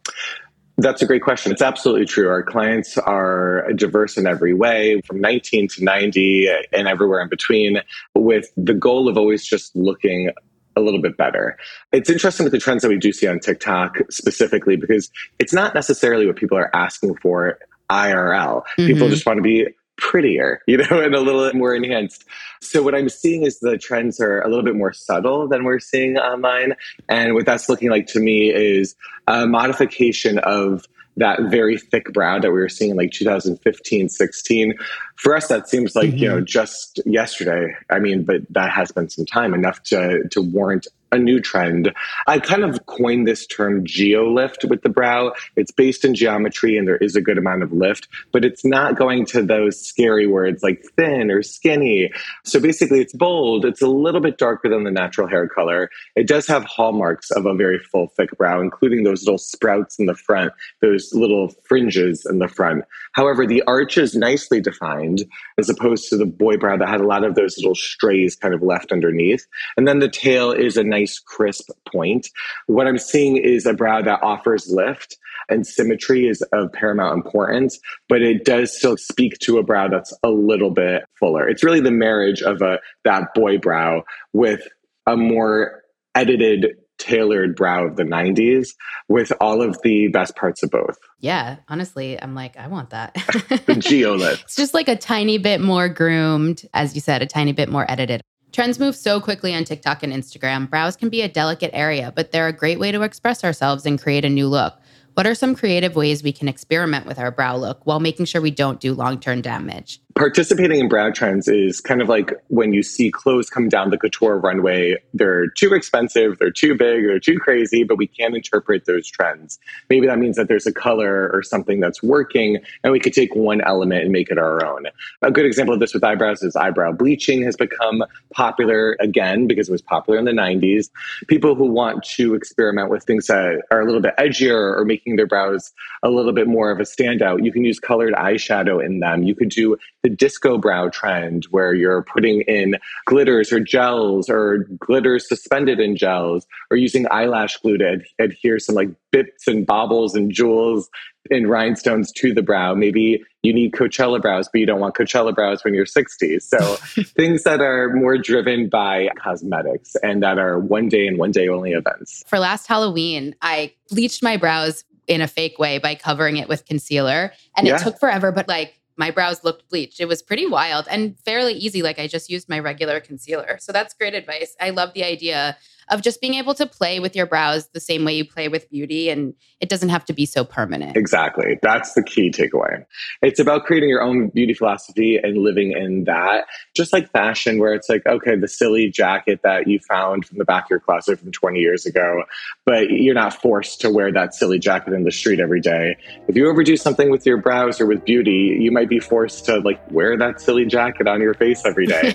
That's 0.78 1.02
a 1.02 1.06
great 1.06 1.22
question. 1.22 1.52
It's 1.52 1.62
absolutely 1.62 2.06
true. 2.06 2.30
Our 2.30 2.42
clients 2.42 2.98
are 2.98 3.72
diverse 3.74 4.18
in 4.18 4.26
every 4.26 4.54
way, 4.54 5.02
from 5.02 5.22
19 5.22 5.68
to 5.70 5.84
90 5.84 6.50
and 6.72 6.88
everywhere 6.88 7.22
in 7.22 7.30
between, 7.30 7.82
with 8.16 8.52
the 8.58 8.74
goal 8.74 9.08
of 9.08 9.18
always 9.18 9.46
just 9.46 9.76
looking 9.76 10.32
a 10.76 10.82
little 10.82 11.02
bit 11.02 11.16
better. 11.16 11.58
It's 11.92 12.10
interesting 12.10 12.44
with 12.44 12.54
the 12.54 12.60
trends 12.60 12.82
that 12.82 12.90
we 12.90 12.98
do 12.98 13.12
see 13.12 13.28
on 13.28 13.40
TikTok 13.40 13.98
specifically 14.10 14.76
because 14.76 15.12
it's 15.38 15.54
not 15.54 15.76
necessarily 15.76 16.26
what 16.26 16.36
people 16.36 16.58
are 16.58 16.76
asking 16.76 17.16
for 17.18 17.60
IRL. 17.92 18.64
Mm-hmm. 18.64 18.88
People 18.88 19.10
just 19.10 19.26
want 19.26 19.38
to 19.38 19.44
be 19.44 19.68
prettier, 20.04 20.62
you 20.68 20.78
know, 20.78 21.00
and 21.00 21.16
a 21.16 21.22
little 21.22 21.52
more 21.54 21.74
enhanced. 21.74 22.26
So 22.62 22.84
what 22.84 22.94
I'm 22.94 23.10
seeing 23.10 23.44
is 23.44 23.60
the 23.60 23.78
trends 23.78 24.20
are 24.20 24.42
a 24.42 24.50
little 24.50 24.64
bit 24.64 24.76
more 24.76 24.94
subtle 24.94 25.48
than 25.48 25.64
we're 25.64 25.80
seeing 25.80 26.18
online. 26.18 26.76
And 27.10 27.34
what 27.34 27.46
that's 27.46 27.70
looking 27.70 27.90
like 27.90 28.08
to 28.08 28.20
me 28.20 28.54
is 28.54 28.96
a 29.28 29.48
modification 29.48 30.40
of 30.40 30.86
that 31.16 31.40
very 31.44 31.78
thick 31.78 32.12
brow 32.12 32.40
that 32.40 32.52
we 32.52 32.60
were 32.60 32.70
seeing 32.70 32.92
in 32.92 32.98
like 32.98 33.12
2015, 33.12 34.10
16. 34.10 34.74
For 35.16 35.36
us, 35.36 35.48
that 35.48 35.70
seems 35.70 35.96
like, 35.96 36.10
mm-hmm. 36.10 36.18
you 36.18 36.28
know, 36.28 36.42
just 36.42 37.00
yesterday. 37.06 37.76
I 37.90 38.00
mean, 38.00 38.24
but 38.24 38.42
that 38.50 38.72
has 38.72 38.92
been 38.92 39.10
some 39.10 39.26
time 39.26 39.54
enough 39.54 39.82
to 39.84 40.28
to 40.32 40.42
warrant 40.42 40.88
a 41.14 41.20
new 41.20 41.40
trend. 41.40 41.94
I 42.28 42.40
kind 42.40 42.64
of 42.64 42.86
coined 42.88 43.28
this 43.28 43.46
term 43.46 43.86
geolift 43.86 44.68
with 44.68 44.82
the 44.82 44.90
brow. 44.90 45.34
It's 45.56 45.72
based 45.72 46.04
in 46.04 46.16
geometry 46.16 46.76
and 46.76 46.88
there 46.88 46.98
is 46.98 47.16
a 47.16 47.22
good 47.22 47.38
amount 47.38 47.62
of 47.62 47.72
lift, 47.72 48.08
but 48.32 48.44
it's 48.44 48.66
not 48.66 48.98
going 48.98 49.26
to 49.28 49.44
those 49.44 49.80
scary 49.80 50.26
words 50.26 50.64
like 50.64 50.84
thin 50.98 51.30
or 51.30 51.44
skinny. 51.44 52.12
So 52.44 52.60
basically, 52.60 53.00
it's 53.00 53.14
bold. 53.14 53.64
It's 53.64 53.82
a 53.82 53.88
little 53.88 54.22
bit 54.22 54.40
darker 54.40 54.70
than 54.70 54.84
the 54.84 54.92
natural 54.92 55.28
hair 55.28 55.48
color. 55.48 55.90
It 56.16 56.28
does 56.28 56.48
have 56.48 56.64
hallmarks 56.64 57.30
of 57.32 57.46
a 57.46 57.54
very 57.54 57.78
full, 57.78 58.08
thick 58.08 58.36
brow, 58.38 58.60
including 58.60 59.04
those 59.04 59.24
little 59.24 59.38
sprouts 59.38 60.00
in 60.00 60.08
the 60.08 60.16
front, 60.16 60.52
those 60.82 61.14
little 61.14 61.54
fringes 61.64 62.26
in 62.26 62.40
the 62.40 62.48
front. 62.48 62.86
However, 63.12 63.46
the 63.46 63.62
arch 63.68 64.00
is 64.00 64.16
nicely 64.16 64.62
defined 64.62 65.26
as 65.60 65.70
opposed 65.70 66.10
to 66.10 66.18
the 66.18 66.26
boy 66.26 66.58
brow 66.58 66.76
that 66.78 66.90
had 66.90 67.02
a 67.02 67.08
lot 67.08 67.24
of 67.24 67.36
those 67.36 67.58
little 67.58 67.76
strays 67.76 68.36
kind 68.36 68.56
of 68.56 68.64
left 68.64 68.92
underneath. 68.92 69.46
And 69.78 69.88
then 69.88 70.00
the 70.00 70.10
tail 70.10 70.52
is 70.52 70.76
a 70.76 70.84
nice 70.84 71.03
nice, 71.04 71.20
crisp 71.20 71.70
point. 71.92 72.30
What 72.68 72.88
I'm 72.88 72.98
seeing 72.98 73.38
is 73.38 73.66
a 73.66 73.74
brow 73.74 74.02
that 74.02 74.24
offers 74.24 74.70
lift 74.70 75.18
and 75.50 75.68
symmetry 75.68 76.28
is 76.28 76.42
of 76.54 76.72
paramount 76.72 77.18
importance, 77.18 77.80
but 78.08 78.22
it 78.22 78.46
does 78.46 78.76
still 78.76 78.96
speak 78.96 79.38
to 79.40 79.58
a 79.58 79.64
brow 79.64 79.90
that's 79.90 80.14
a 80.24 80.30
little 80.30 80.72
bit 80.72 81.04
fuller. 81.20 81.48
It's 81.48 81.64
really 81.64 81.82
the 81.82 81.92
marriage 81.92 82.42
of 82.42 82.62
a 82.62 82.80
that 83.04 83.34
boy 83.34 83.58
brow 83.58 84.04
with 84.32 84.62
a 85.06 85.18
more 85.18 85.82
edited 86.16 86.78
tailored 86.98 87.56
brow 87.56 87.86
of 87.86 87.98
the 87.98 88.04
90s 88.04 88.70
with 89.10 89.34
all 89.42 89.62
of 89.62 89.78
the 89.84 90.08
best 90.08 90.38
parts 90.38 90.64
of 90.64 90.70
both. 90.70 90.98
Yeah, 91.20 91.58
honestly, 91.68 92.22
I'm 92.22 92.36
like, 92.36 92.56
I 92.56 92.68
want 92.68 92.92
that. 92.92 93.14
the 93.16 93.76
geolift. 93.76 94.44
It's 94.44 94.56
just 94.56 94.74
like 94.74 94.88
a 94.88 94.96
tiny 94.96 95.38
bit 95.38 95.60
more 95.60 95.90
groomed, 95.90 96.62
as 96.74 96.96
you 96.96 97.02
said, 97.02 97.22
a 97.22 97.26
tiny 97.26 97.52
bit 97.52 97.68
more 97.68 97.90
edited. 97.92 98.22
Trends 98.54 98.78
move 98.78 98.96
so 98.96 99.20
quickly 99.20 99.56
on 99.56 99.64
TikTok 99.64 100.04
and 100.04 100.14
Instagram. 100.14 100.70
Brows 100.70 100.96
can 100.96 101.10
be 101.10 101.24
a 101.24 101.28
delicate 101.28 101.72
area, 101.74 102.14
but 102.16 102.32
they're 102.32 102.48
a 102.48 102.54
great 102.54 102.78
way 102.78 102.92
to 102.92 103.02
express 103.02 103.44
ourselves 103.44 103.84
and 103.84 104.00
create 104.00 104.24
a 104.24 104.30
new 104.30 104.48
look. 104.48 104.76
What 105.16 105.26
are 105.26 105.34
some 105.34 105.56
creative 105.56 105.96
ways 105.96 106.22
we 106.22 106.32
can 106.32 106.48
experiment 106.48 107.08
with 107.08 107.18
our 107.18 107.32
brow 107.32 107.58
look 107.58 107.84
while 107.88 108.00
making 108.00 108.28
sure 108.28 108.42
we 108.42 108.52
don't 108.52 108.80
do 108.80 108.94
long 108.94 109.20
term 109.20 109.42
damage? 109.42 110.03
Participating 110.16 110.80
in 110.80 110.88
brow 110.88 111.10
trends 111.10 111.48
is 111.48 111.82
kind 111.82 112.02
of 112.02 112.08
like 112.08 112.34
when 112.50 112.74
you 112.74 112.84
see 112.84 113.10
clothes 113.10 113.50
come 113.50 113.68
down 113.68 113.90
the 113.90 113.98
couture 113.98 114.38
runway. 114.38 114.96
They're 115.14 115.48
too 115.48 115.74
expensive, 115.74 116.38
they're 116.40 116.52
too 116.52 116.76
big, 116.76 117.06
they're 117.06 117.20
too 117.20 117.40
crazy, 117.40 117.84
but 117.84 117.98
we 117.98 118.08
can't 118.08 118.36
interpret 118.36 118.86
those 118.86 119.08
trends. 119.08 119.60
Maybe 119.90 120.08
that 120.08 120.20
means 120.20 120.36
that 120.36 120.48
there's 120.48 120.68
a 120.68 120.74
color 120.74 121.30
or 121.34 121.42
something 121.42 121.80
that's 121.80 122.04
working, 122.04 122.60
and 122.84 122.94
we 122.94 123.00
could 123.00 123.14
take 123.14 123.36
one 123.36 123.62
element 123.62 124.04
and 124.04 124.12
make 124.12 124.30
it 124.30 124.38
our 124.38 124.64
own. 124.66 124.86
A 125.22 125.32
good 125.32 125.46
example 125.46 125.74
of 125.74 125.80
this 125.80 125.94
with 125.94 126.04
eyebrows 126.04 126.44
is 126.44 126.56
eyebrow 126.56 126.92
bleaching 126.92 127.42
has 127.44 127.56
become 127.56 128.04
popular 128.32 128.96
again 129.00 129.48
because 129.48 129.70
it 129.70 129.72
was 129.72 129.82
popular 129.82 130.20
in 130.20 130.26
the 130.26 130.32
90s. 130.32 130.90
People 131.28 131.56
who 131.56 131.66
want 131.66 132.04
to 132.04 132.36
experiment 132.36 132.90
with 132.90 133.04
things 133.04 133.28
that 133.28 133.64
are 133.72 133.82
a 133.82 133.86
little 133.86 134.02
bit 134.02 134.16
edgier 134.18 134.78
or 134.78 134.86
making 134.86 135.16
their 135.16 135.28
brows 135.28 135.72
a 136.04 136.10
little 136.10 136.34
bit 136.34 136.48
more 136.48 136.70
of 136.70 136.80
a 136.80 136.84
standout, 136.84 137.44
you 137.44 137.52
can 137.52 137.64
use 137.64 137.80
colored 137.80 138.14
eyeshadow 138.14 138.84
in 138.84 139.00
them. 139.00 139.24
You 139.24 139.34
could 139.34 139.50
do 139.50 139.78
the 140.04 140.10
disco 140.10 140.58
brow 140.58 140.90
trend 140.90 141.46
where 141.46 141.74
you're 141.74 142.04
putting 142.04 142.42
in 142.42 142.76
glitters 143.06 143.54
or 143.54 143.60
gels 143.60 144.30
or 144.30 144.68
glitters 144.78 145.28
suspended 145.28 145.80
in 145.80 145.96
gels 145.96 146.46
or 146.70 146.78
using 146.78 147.08
eyelash 147.10 147.58
glue 147.58 147.78
to 147.78 147.94
ad- 147.94 148.04
adhere 148.20 148.60
some 148.60 148.76
like 148.76 148.90
bits 149.12 149.48
and 149.48 149.66
bobbles 149.66 150.14
and 150.14 150.32
jewels 150.32 150.90
in 151.32 151.48
rhinestones 151.48 152.12
to 152.12 152.34
the 152.34 152.42
brow. 152.42 152.74
Maybe 152.74 153.24
you 153.44 153.54
need 153.54 153.72
Coachella 153.72 154.22
brows, 154.22 154.50
but 154.52 154.60
you 154.60 154.66
don't 154.66 154.82
want 154.82 154.96
Coachella 154.96 155.34
brows 155.34 155.64
when 155.64 155.74
you're 155.74 155.86
60. 155.86 156.40
So 156.40 156.58
things 157.16 157.44
that 157.44 157.62
are 157.62 157.94
more 157.94 158.18
driven 158.18 158.68
by 158.68 159.10
cosmetics 159.24 159.96
and 160.04 160.22
that 160.22 160.38
are 160.38 160.60
one 160.60 160.90
day 160.90 161.08
and 161.08 161.18
one 161.18 161.32
day 161.32 161.48
only 161.48 161.72
events. 161.72 162.24
For 162.28 162.40
last 162.40 162.68
Halloween, 162.68 163.36
I 163.42 163.74
bleached 163.90 164.22
my 164.22 164.36
brows 164.36 164.84
in 165.08 165.22
a 165.22 165.28
fake 165.28 165.60
way 165.60 165.78
by 165.78 165.96
covering 165.96 166.38
it 166.38 166.48
with 166.50 166.66
concealer. 166.66 167.34
And 167.56 167.68
yeah. 167.68 167.76
it 167.76 167.84
took 167.84 168.00
forever, 168.00 168.32
but 168.32 168.48
like 168.48 168.80
my 168.98 169.12
brows 169.12 169.44
looked 169.44 169.70
bleached. 169.70 170.00
It 170.00 170.08
was 170.08 170.22
pretty 170.22 170.46
wild 170.46 170.88
and 170.90 171.18
fairly 171.20 171.54
easy. 171.54 171.82
Like 171.82 172.00
I 172.00 172.08
just 172.08 172.30
used 172.30 172.50
my 172.50 172.60
regular 172.60 173.00
concealer. 173.00 173.58
So 173.60 173.72
that's 173.72 173.94
great 173.94 174.14
advice. 174.14 174.56
I 174.60 174.70
love 174.70 174.94
the 174.94 175.04
idea 175.04 175.58
of 175.90 176.02
just 176.02 176.22
being 176.22 176.36
able 176.36 176.54
to 176.56 176.66
play 176.66 177.00
with 177.00 177.16
your 177.16 177.26
brows 177.26 177.68
the 177.68 177.80
same 177.80 178.06
way 178.06 178.14
you 178.14 178.26
play 178.26 178.48
with 178.48 178.70
beauty 178.70 179.10
and 179.10 179.34
it 179.60 179.70
doesn't 179.70 179.90
have 179.90 180.06
to 180.06 180.14
be 180.14 180.26
so 180.26 180.44
permanent. 180.44 180.98
Exactly. 180.98 181.60
That's 181.62 181.94
the 181.94 182.04
key 182.04 182.32
takeaway. 182.32 182.86
It's 183.22 183.40
about 183.40 183.66
creating 183.66 183.90
your 183.90 184.02
own 184.02 184.30
beauty 184.30 184.54
philosophy 184.54 185.18
and 185.18 185.38
living 185.38 185.72
in 185.72 186.04
that. 186.06 186.46
Just 186.76 186.94
like 186.94 187.12
fashion 187.12 187.60
where 187.60 187.74
it's 187.74 187.90
like 187.90 188.06
okay, 188.06 188.36
the 188.36 188.48
silly 188.48 188.90
jacket 188.90 189.42
that 189.44 189.68
you 189.68 189.80
found 189.80 190.26
from 190.26 190.38
the 190.38 190.46
back 190.46 190.66
of 190.66 190.70
your 190.70 190.80
closet 190.80 191.20
from 191.20 191.32
20 191.32 191.60
years 191.60 191.86
ago, 191.86 192.24
but 192.66 192.90
you're 192.90 193.14
not 193.14 193.34
forced 193.34 193.82
to 193.82 193.90
wear 193.90 194.12
that 194.12 194.34
silly 194.34 194.60
jacket 194.60 194.94
in 194.94 195.04
the 195.04 195.12
street 195.12 195.40
every 195.40 195.62
day. 195.62 195.96
If 196.28 196.36
you 196.36 196.50
ever 196.50 196.64
do 196.64 196.78
something 196.78 197.10
with 197.10 197.26
your 197.26 197.38
brows 197.38 197.80
or 197.80 197.86
with 197.86 198.04
beauty, 198.06 198.58
you 198.60 198.72
might 198.72 198.90
be 198.90 199.00
forced 199.00 199.46
to 199.46 199.60
like 199.60 199.80
wear 199.92 200.18
that 200.18 200.42
silly 200.42 200.66
jacket 200.66 201.08
on 201.08 201.22
your 201.22 201.34
face 201.34 201.66
every 201.66 201.86
day. 201.86 202.14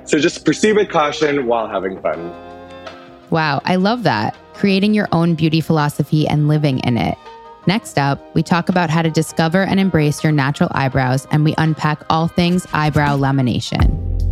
so 0.04 0.18
just 0.18 0.44
proceed 0.44 0.76
with 0.76 0.90
caution 0.90 1.46
while 1.46 1.68
having 1.68 2.00
fun. 2.00 2.61
Wow, 3.32 3.62
I 3.64 3.76
love 3.76 4.02
that. 4.02 4.36
Creating 4.52 4.92
your 4.92 5.08
own 5.10 5.34
beauty 5.34 5.62
philosophy 5.62 6.28
and 6.28 6.48
living 6.48 6.80
in 6.80 6.98
it. 6.98 7.16
Next 7.66 7.96
up, 7.96 8.20
we 8.34 8.42
talk 8.42 8.68
about 8.68 8.90
how 8.90 9.00
to 9.00 9.08
discover 9.08 9.62
and 9.62 9.80
embrace 9.80 10.22
your 10.22 10.32
natural 10.32 10.68
eyebrows, 10.72 11.26
and 11.30 11.42
we 11.42 11.54
unpack 11.56 12.02
all 12.10 12.28
things 12.28 12.66
eyebrow 12.74 13.16
lamination. 13.16 14.31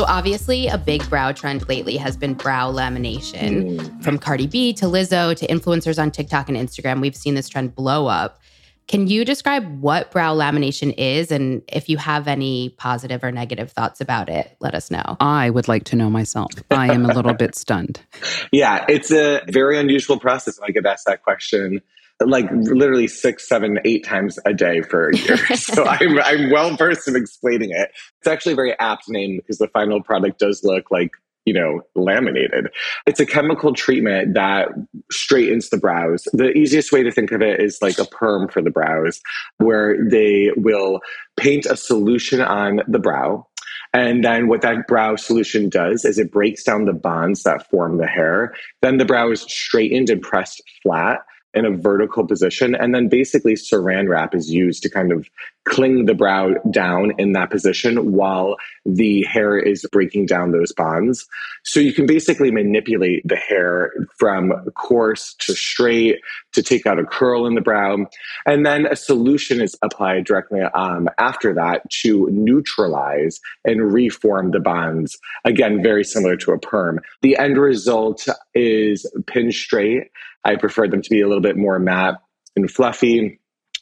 So 0.00 0.06
obviously, 0.06 0.66
a 0.66 0.78
big 0.78 1.06
brow 1.10 1.30
trend 1.30 1.68
lately 1.68 1.98
has 1.98 2.16
been 2.16 2.32
brow 2.32 2.72
lamination. 2.72 3.76
Mm. 3.76 4.02
From 4.02 4.18
Cardi 4.18 4.46
B 4.46 4.72
to 4.72 4.86
Lizzo 4.86 5.36
to 5.36 5.46
influencers 5.46 6.00
on 6.00 6.10
TikTok 6.10 6.48
and 6.48 6.56
Instagram, 6.56 7.02
we've 7.02 7.14
seen 7.14 7.34
this 7.34 7.50
trend 7.50 7.74
blow 7.74 8.06
up. 8.06 8.40
Can 8.88 9.08
you 9.08 9.26
describe 9.26 9.82
what 9.82 10.10
brow 10.10 10.34
lamination 10.34 10.94
is 10.96 11.30
and 11.30 11.60
if 11.68 11.90
you 11.90 11.98
have 11.98 12.28
any 12.28 12.70
positive 12.78 13.22
or 13.22 13.30
negative 13.30 13.72
thoughts 13.72 14.00
about 14.00 14.30
it, 14.30 14.56
let 14.60 14.74
us 14.74 14.90
know. 14.90 15.18
I 15.20 15.50
would 15.50 15.68
like 15.68 15.84
to 15.84 15.96
know 15.96 16.08
myself. 16.08 16.50
I 16.70 16.90
am 16.90 17.04
a 17.04 17.12
little 17.12 17.34
bit 17.34 17.54
stunned. 17.54 18.00
Yeah, 18.52 18.86
it's 18.88 19.12
a 19.12 19.42
very 19.48 19.78
unusual 19.78 20.18
process. 20.18 20.58
I 20.60 20.70
get 20.70 20.86
asked 20.86 21.04
that 21.04 21.22
question 21.22 21.82
like 22.20 22.46
literally 22.52 23.08
six, 23.08 23.48
seven, 23.48 23.78
eight 23.84 24.04
times 24.04 24.38
a 24.44 24.52
day 24.52 24.82
for 24.82 25.08
a 25.08 25.16
year. 25.16 25.36
so 25.54 25.84
I'm, 25.84 26.18
I'm 26.20 26.50
well 26.50 26.76
versed 26.76 27.08
in 27.08 27.16
explaining 27.16 27.70
it. 27.70 27.90
It's 28.20 28.28
actually 28.28 28.52
a 28.52 28.56
very 28.56 28.78
apt 28.78 29.08
name 29.08 29.36
because 29.36 29.58
the 29.58 29.68
final 29.68 30.02
product 30.02 30.38
does 30.38 30.62
look 30.64 30.90
like 30.90 31.12
you 31.46 31.54
know, 31.54 31.80
laminated. 31.94 32.68
It's 33.06 33.18
a 33.18 33.26
chemical 33.26 33.72
treatment 33.72 34.34
that 34.34 34.68
straightens 35.10 35.70
the 35.70 35.78
brows. 35.78 36.28
The 36.32 36.50
easiest 36.50 36.92
way 36.92 37.02
to 37.02 37.10
think 37.10 37.32
of 37.32 37.40
it 37.40 37.60
is 37.60 37.78
like 37.80 37.98
a 37.98 38.04
perm 38.04 38.48
for 38.48 38.60
the 38.60 38.70
brows, 38.70 39.20
where 39.56 39.96
they 40.08 40.50
will 40.56 41.00
paint 41.36 41.66
a 41.66 41.76
solution 41.76 42.40
on 42.40 42.82
the 42.86 42.98
brow. 42.98 43.46
And 43.92 44.22
then 44.22 44.48
what 44.48 44.60
that 44.62 44.86
brow 44.86 45.16
solution 45.16 45.68
does 45.68 46.04
is 46.04 46.18
it 46.18 46.30
breaks 46.30 46.62
down 46.62 46.84
the 46.84 46.92
bonds 46.92 47.42
that 47.42 47.68
form 47.70 47.96
the 47.96 48.06
hair. 48.06 48.54
Then 48.82 48.98
the 48.98 49.04
brow 49.04 49.30
is 49.30 49.40
straightened 49.40 50.10
and 50.10 50.22
pressed 50.22 50.62
flat 50.82 51.20
in 51.54 51.64
a 51.64 51.70
vertical 51.70 52.26
position. 52.26 52.74
And 52.74 52.94
then 52.94 53.08
basically 53.08 53.54
saran 53.54 54.08
wrap 54.08 54.34
is 54.34 54.50
used 54.50 54.82
to 54.84 54.90
kind 54.90 55.12
of 55.12 55.28
cling 55.64 56.06
the 56.06 56.14
brow 56.14 56.54
down 56.70 57.12
in 57.18 57.32
that 57.32 57.50
position 57.50 58.12
while 58.12 58.56
the 58.86 59.22
hair 59.24 59.58
is 59.58 59.86
breaking 59.92 60.26
down 60.26 60.52
those 60.52 60.72
bonds. 60.72 61.26
So 61.64 61.80
you 61.80 61.92
can 61.92 62.06
basically 62.06 62.50
manipulate 62.50 63.26
the 63.26 63.36
hair 63.36 63.92
from 64.18 64.52
coarse 64.74 65.34
to 65.40 65.54
straight 65.54 66.20
to 66.52 66.62
take 66.62 66.86
out 66.86 66.98
a 66.98 67.04
curl 67.04 67.46
in 67.46 67.54
the 67.54 67.60
brow. 67.60 67.98
And 68.46 68.64
then 68.64 68.86
a 68.86 68.96
solution 68.96 69.60
is 69.60 69.76
applied 69.82 70.24
directly 70.24 70.60
um, 70.62 71.08
after 71.18 71.54
that 71.54 71.88
to 72.02 72.28
neutralize 72.30 73.38
and 73.64 73.92
reform 73.92 74.52
the 74.52 74.60
bonds. 74.60 75.18
Again, 75.44 75.82
very 75.82 76.04
similar 76.04 76.36
to 76.38 76.52
a 76.52 76.58
perm. 76.58 77.00
The 77.22 77.36
end 77.36 77.58
result 77.58 78.26
is 78.54 79.06
pin 79.26 79.52
straight. 79.52 80.10
I 80.44 80.56
prefer 80.56 80.88
them 80.88 81.02
to 81.02 81.10
be 81.10 81.20
a 81.20 81.28
little 81.28 81.42
bit 81.42 81.58
more 81.58 81.78
matte 81.78 82.16
and 82.56 82.70
fluffy 82.70 83.39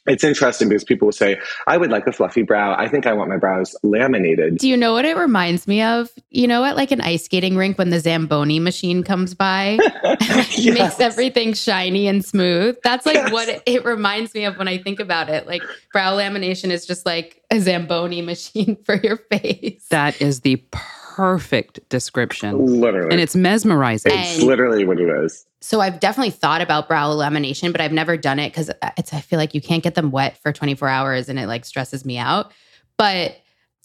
it's 0.09 0.23
interesting 0.23 0.69
because 0.69 0.83
people 0.83 1.05
will 1.07 1.13
say, 1.13 1.39
I 1.67 1.77
would 1.77 1.91
like 1.91 2.07
a 2.07 2.11
fluffy 2.11 2.41
brow. 2.41 2.75
I 2.75 2.87
think 2.87 3.05
I 3.05 3.13
want 3.13 3.29
my 3.29 3.37
brows 3.37 3.75
laminated. 3.83 4.57
Do 4.57 4.67
you 4.67 4.75
know 4.75 4.93
what 4.93 5.05
it 5.05 5.15
reminds 5.15 5.67
me 5.67 5.81
of? 5.81 6.09
You 6.29 6.47
know, 6.47 6.65
at 6.65 6.75
like 6.75 6.91
an 6.91 7.01
ice 7.01 7.25
skating 7.25 7.55
rink 7.55 7.77
when 7.77 7.89
the 7.89 7.99
Zamboni 7.99 8.59
machine 8.59 9.03
comes 9.03 9.33
by, 9.33 9.77
yes. 10.03 10.57
makes 10.57 10.99
everything 10.99 11.53
shiny 11.53 12.07
and 12.07 12.25
smooth. 12.25 12.77
That's 12.83 13.05
like 13.05 13.15
yes. 13.15 13.31
what 13.31 13.49
it, 13.49 13.63
it, 13.65 13.85
reminds 13.85 14.33
me 14.33 14.45
of 14.45 14.57
when 14.57 14.67
I 14.67 14.77
think 14.77 14.99
about 14.99 15.29
it. 15.29 15.47
Like 15.47 15.61
brow 15.93 16.17
lamination 16.17 16.71
is 16.71 16.85
just 16.85 17.05
like 17.05 17.41
a 17.51 17.59
Zamboni 17.59 18.21
machine 18.21 18.77
for 18.85 18.95
your 18.95 19.17
face. 19.17 19.85
That 19.89 20.21
is 20.21 20.41
the 20.41 20.57
perfect 20.57 20.98
description. 21.89 22.65
Literally. 22.65 23.11
And 23.11 23.21
it's 23.21 23.35
mesmerizing. 23.35 24.11
It's 24.13 24.39
and 24.39 24.47
literally 24.47 24.85
what 24.85 24.99
it 24.99 25.09
is. 25.23 25.45
So 25.61 25.81
I've 25.81 25.99
definitely 25.99 26.31
thought 26.31 26.61
about 26.61 26.87
brow 26.87 27.09
lamination, 27.09 27.71
but 27.71 27.81
I've 27.81 27.91
never 27.91 28.15
done 28.15 28.39
it 28.39 28.49
because 28.49 28.71
it's 28.97 29.13
I 29.13 29.19
feel 29.19 29.37
like 29.37 29.53
you 29.53 29.61
can't 29.61 29.83
get 29.83 29.95
them 29.95 30.11
wet 30.11 30.37
for 30.37 30.53
24 30.53 30.87
hours 30.87 31.29
and 31.29 31.37
it 31.37 31.47
like 31.47 31.65
stresses 31.65 32.05
me 32.05 32.17
out. 32.17 32.51
But 32.97 33.37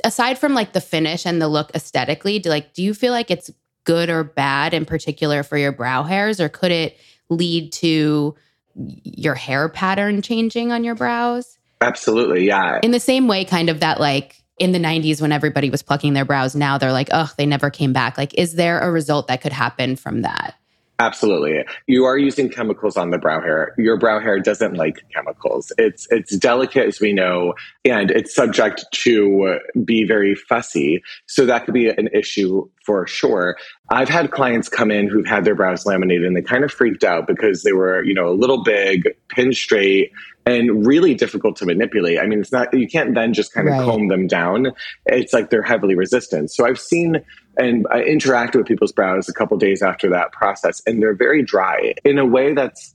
aside 0.05 0.39
from 0.39 0.55
like 0.55 0.73
the 0.73 0.81
finish 0.81 1.27
and 1.27 1.43
the 1.43 1.49
look 1.49 1.71
aesthetically, 1.75 2.39
do 2.39 2.49
like 2.49 2.75
do 2.75 2.83
you 2.83 2.95
feel 2.95 3.13
like 3.13 3.31
it's 3.31 3.51
good 3.85 4.09
or 4.09 4.25
bad 4.25 4.73
in 4.73 4.85
particular 4.85 5.43
for 5.43 5.59
your 5.59 5.73
brow 5.73 6.03
hairs, 6.03 6.41
or 6.41 6.49
could 6.49 6.73
it 6.73 6.97
lead 7.29 7.73
to 7.73 8.35
your 8.77 9.35
hair 9.35 9.69
pattern 9.69 10.23
changing 10.23 10.73
on 10.73 10.85
your 10.85 10.95
brows? 10.95 11.59
Absolutely, 11.81 12.47
yeah. 12.47 12.81
In 12.83 12.93
the 12.93 13.01
same 13.01 13.29
way, 13.29 13.45
kind 13.45 13.69
of 13.69 13.81
that 13.81 14.01
like 14.01 14.44
in 14.59 14.73
the 14.73 14.79
90s 14.79 15.21
when 15.21 15.33
everybody 15.33 15.71
was 15.71 15.83
plucking 15.83 16.13
their 16.13 16.25
brows, 16.25 16.55
now 16.55 16.79
they're 16.79 16.93
like, 16.93 17.09
oh, 17.13 17.31
they 17.37 17.47
never 17.47 17.71
came 17.71 17.93
back. 17.93 18.17
Like, 18.17 18.35
is 18.35 18.55
there 18.55 18.81
a 18.81 18.91
result 18.91 19.29
that 19.29 19.41
could 19.41 19.53
happen 19.53 19.97
from 19.97 20.23
that? 20.23 20.55
Absolutely. 21.01 21.65
You 21.89 22.05
are 22.05 22.17
using 22.17 22.49
chemicals 22.49 22.97
on 22.97 23.11
the 23.11 23.19
brow 23.19 23.41
hair. 23.41 23.75
Your 23.77 23.97
brow 23.97 24.21
hair 24.21 24.39
doesn't 24.39 24.75
like 24.75 25.05
chemicals. 25.13 25.73
It's 25.77 26.07
it's 26.11 26.37
delicate 26.37 26.87
as 26.87 27.01
we 27.01 27.13
know 27.13 27.55
and 27.85 28.13
it's 28.13 28.33
subject 28.33 28.85
to 28.93 29.59
be 29.85 30.05
very 30.05 30.37
fussy. 30.37 31.03
So 31.27 31.47
that 31.47 31.65
could 31.65 31.75
be 31.75 31.89
an 31.89 32.09
issue 32.13 32.69
for 32.85 33.07
sure. 33.07 33.57
I've 33.91 34.09
had 34.09 34.31
clients 34.31 34.69
come 34.69 34.91
in 34.91 35.09
who've 35.09 35.27
had 35.27 35.45
their 35.45 35.55
brows 35.55 35.87
laminated 35.87 36.27
and 36.27 36.37
they 36.37 36.43
kind 36.43 36.65
of 36.65 36.73
freaked 36.73 37.05
out 37.05 37.27
because 37.27 37.63
they 37.63 37.73
were, 37.73 38.05
you 38.05 38.15
know, 38.15 38.29
a 38.29 38.33
little 38.33 38.63
big, 38.63 39.09
pin 39.29 39.53
straight, 39.53 40.13
and 40.47 40.87
really 40.87 41.15
difficult 41.15 41.57
to 41.57 41.67
manipulate. 41.67 42.19
I 42.19 42.27
mean, 42.27 42.41
it's 42.41 42.53
not, 42.53 42.73
you 42.75 42.87
can't 42.87 43.15
then 43.15 43.33
just 43.33 43.53
kind 43.53 43.67
of 43.69 43.73
right. 43.73 43.85
comb 43.85 44.09
them 44.09 44.27
down. 44.27 44.73
It's 45.07 45.33
like 45.33 45.49
they're 45.49 45.63
heavily 45.63 45.95
resistant. 45.95 46.53
So 46.53 46.67
I've 46.67 46.79
seen 46.79 47.25
and 47.57 47.87
I 47.91 48.03
interacted 48.03 48.57
with 48.57 48.67
people's 48.67 48.93
brows 48.93 49.29
a 49.29 49.33
couple 49.33 49.57
days 49.57 49.83
after 49.83 50.11
that 50.11 50.33
process, 50.33 50.83
and 50.87 51.01
they're 51.01 51.15
very 51.15 51.43
dry 51.43 51.95
in 52.05 52.19
a 52.19 52.27
way 52.27 52.53
that's 52.53 52.95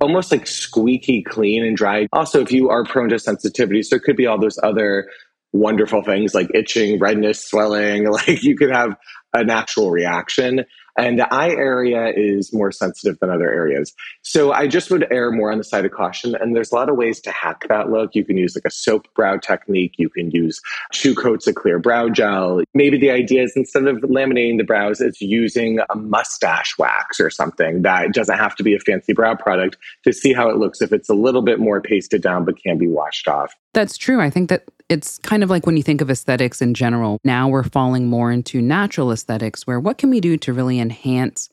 almost 0.00 0.30
like 0.30 0.46
squeaky 0.46 1.22
clean 1.22 1.64
and 1.64 1.76
dry. 1.76 2.06
Also, 2.12 2.40
if 2.42 2.52
you 2.52 2.68
are 2.68 2.84
prone 2.84 3.08
to 3.08 3.18
sensitivity, 3.18 3.82
so 3.82 3.96
it 3.96 4.02
could 4.02 4.16
be 4.16 4.26
all 4.26 4.38
those 4.38 4.58
other 4.62 5.08
wonderful 5.56 6.02
things 6.02 6.34
like 6.34 6.50
itching, 6.54 6.98
redness, 6.98 7.44
swelling, 7.44 8.06
like 8.10 8.42
you 8.42 8.56
could 8.56 8.70
have 8.70 8.96
a 9.32 9.44
natural 9.44 9.90
reaction. 9.90 10.64
And 10.98 11.18
the 11.18 11.32
eye 11.32 11.50
area 11.50 12.10
is 12.16 12.54
more 12.54 12.72
sensitive 12.72 13.18
than 13.18 13.28
other 13.28 13.50
areas. 13.50 13.92
So 14.22 14.52
I 14.52 14.66
just 14.66 14.90
would 14.90 15.06
err 15.10 15.30
more 15.30 15.52
on 15.52 15.58
the 15.58 15.64
side 15.64 15.84
of 15.84 15.92
caution. 15.92 16.34
And 16.34 16.56
there's 16.56 16.72
a 16.72 16.74
lot 16.74 16.88
of 16.88 16.96
ways 16.96 17.20
to 17.20 17.30
hack 17.30 17.66
that 17.68 17.90
look. 17.90 18.14
You 18.14 18.24
can 18.24 18.38
use 18.38 18.56
like 18.56 18.64
a 18.64 18.70
soap 18.70 19.06
brow 19.14 19.36
technique. 19.36 19.96
You 19.98 20.08
can 20.08 20.30
use 20.30 20.60
two 20.92 21.14
coats 21.14 21.46
of 21.46 21.54
clear 21.54 21.78
brow 21.78 22.08
gel. 22.08 22.62
Maybe 22.72 22.98
the 22.98 23.10
idea 23.10 23.42
is 23.42 23.52
instead 23.56 23.86
of 23.86 23.98
laminating 23.98 24.56
the 24.56 24.64
brows, 24.64 25.02
it's 25.02 25.20
using 25.20 25.80
a 25.90 25.96
mustache 25.96 26.78
wax 26.78 27.20
or 27.20 27.28
something 27.28 27.82
that 27.82 28.14
doesn't 28.14 28.38
have 28.38 28.56
to 28.56 28.62
be 28.62 28.74
a 28.74 28.78
fancy 28.78 29.12
brow 29.12 29.34
product 29.34 29.76
to 30.04 30.14
see 30.14 30.32
how 30.32 30.48
it 30.48 30.56
looks 30.56 30.80
if 30.80 30.92
it's 30.94 31.10
a 31.10 31.14
little 31.14 31.42
bit 31.42 31.60
more 31.60 31.82
pasted 31.82 32.22
down 32.22 32.46
but 32.46 32.62
can 32.62 32.78
be 32.78 32.88
washed 32.88 33.28
off. 33.28 33.54
That's 33.76 33.98
true. 33.98 34.22
I 34.22 34.30
think 34.30 34.48
that 34.48 34.64
it's 34.88 35.18
kind 35.18 35.42
of 35.42 35.50
like 35.50 35.66
when 35.66 35.76
you 35.76 35.82
think 35.82 36.00
of 36.00 36.08
aesthetics 36.08 36.62
in 36.62 36.72
general. 36.72 37.20
Now 37.24 37.46
we're 37.46 37.62
falling 37.62 38.06
more 38.06 38.32
into 38.32 38.62
natural 38.62 39.12
aesthetics 39.12 39.66
where 39.66 39.78
what 39.78 39.98
can 39.98 40.08
we 40.08 40.18
do 40.18 40.38
to 40.38 40.54
really 40.54 40.80
enhance 40.80 41.50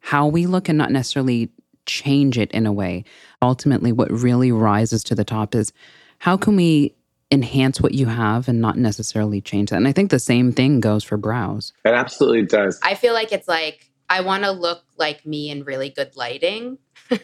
how 0.00 0.26
we 0.26 0.44
look 0.44 0.68
and 0.68 0.76
not 0.76 0.90
necessarily 0.90 1.48
change 1.86 2.36
it 2.36 2.50
in 2.52 2.66
a 2.66 2.72
way. 2.72 3.04
Ultimately, 3.40 3.90
what 3.90 4.10
really 4.10 4.52
rises 4.52 5.02
to 5.04 5.14
the 5.14 5.24
top 5.24 5.54
is 5.54 5.72
how 6.18 6.36
can 6.36 6.56
we 6.56 6.94
enhance 7.30 7.80
what 7.80 7.94
you 7.94 8.04
have 8.04 8.48
and 8.48 8.60
not 8.60 8.76
necessarily 8.76 9.40
change 9.40 9.70
that. 9.70 9.76
And 9.76 9.88
I 9.88 9.92
think 9.92 10.10
the 10.10 10.18
same 10.18 10.52
thing 10.52 10.78
goes 10.78 11.02
for 11.02 11.16
brows. 11.16 11.72
It 11.86 11.94
absolutely 11.94 12.42
does. 12.42 12.78
I 12.82 12.96
feel 12.96 13.14
like 13.14 13.32
it's 13.32 13.48
like 13.48 13.88
I 14.08 14.20
want 14.20 14.44
to 14.44 14.50
look 14.50 14.84
like 14.98 15.24
me 15.24 15.50
in 15.50 15.64
really 15.64 15.88
good 15.88 16.16
lighting. 16.16 16.78
All 17.10 17.16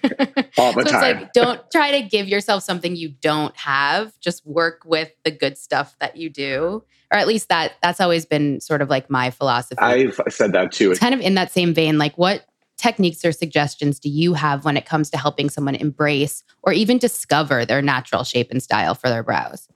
the 0.73 0.83
so 0.87 0.91
time. 0.91 1.17
it's 1.17 1.23
like 1.23 1.33
don't 1.33 1.61
try 1.71 2.01
to 2.01 2.09
give 2.09 2.29
yourself 2.29 2.63
something 2.63 2.97
you 2.97 3.11
don't 3.11 3.57
have. 3.57 4.19
Just 4.21 4.47
work 4.47 4.83
with 4.85 5.13
the 5.25 5.31
good 5.31 5.59
stuff 5.59 5.97
that 6.01 6.17
you 6.17 6.31
do. 6.31 6.83
Or 7.11 7.19
at 7.19 7.27
least 7.27 7.49
that 7.49 7.73
that's 7.83 8.01
always 8.01 8.27
been 8.27 8.61
sort 8.61 8.83
of 8.83 8.91
like 8.91 9.09
my 9.09 9.31
philosophy. 9.31 9.81
I've 9.81 10.21
said 10.29 10.53
that 10.53 10.73
too. 10.73 10.91
it's 10.91 11.01
kind 11.01 11.15
of 11.15 11.21
in 11.21 11.35
that 11.35 11.53
same 11.53 11.73
vein. 11.75 11.99
Like 11.99 12.17
what 12.17 12.45
techniques 12.77 13.25
or 13.25 13.33
suggestions 13.33 13.99
do 13.99 14.09
you 14.09 14.35
have 14.35 14.65
when 14.65 14.77
it 14.77 14.87
comes 14.87 15.11
to 15.11 15.19
helping 15.19 15.51
someone 15.51 15.75
embrace 15.75 16.45
or 16.63 16.73
even 16.73 16.97
discover 16.99 17.65
their 17.67 17.83
natural 17.83 18.25
shape 18.25 18.51
and 18.51 18.63
style 18.63 18.95
for 18.95 19.09
their 19.09 19.23
brows? 19.23 19.69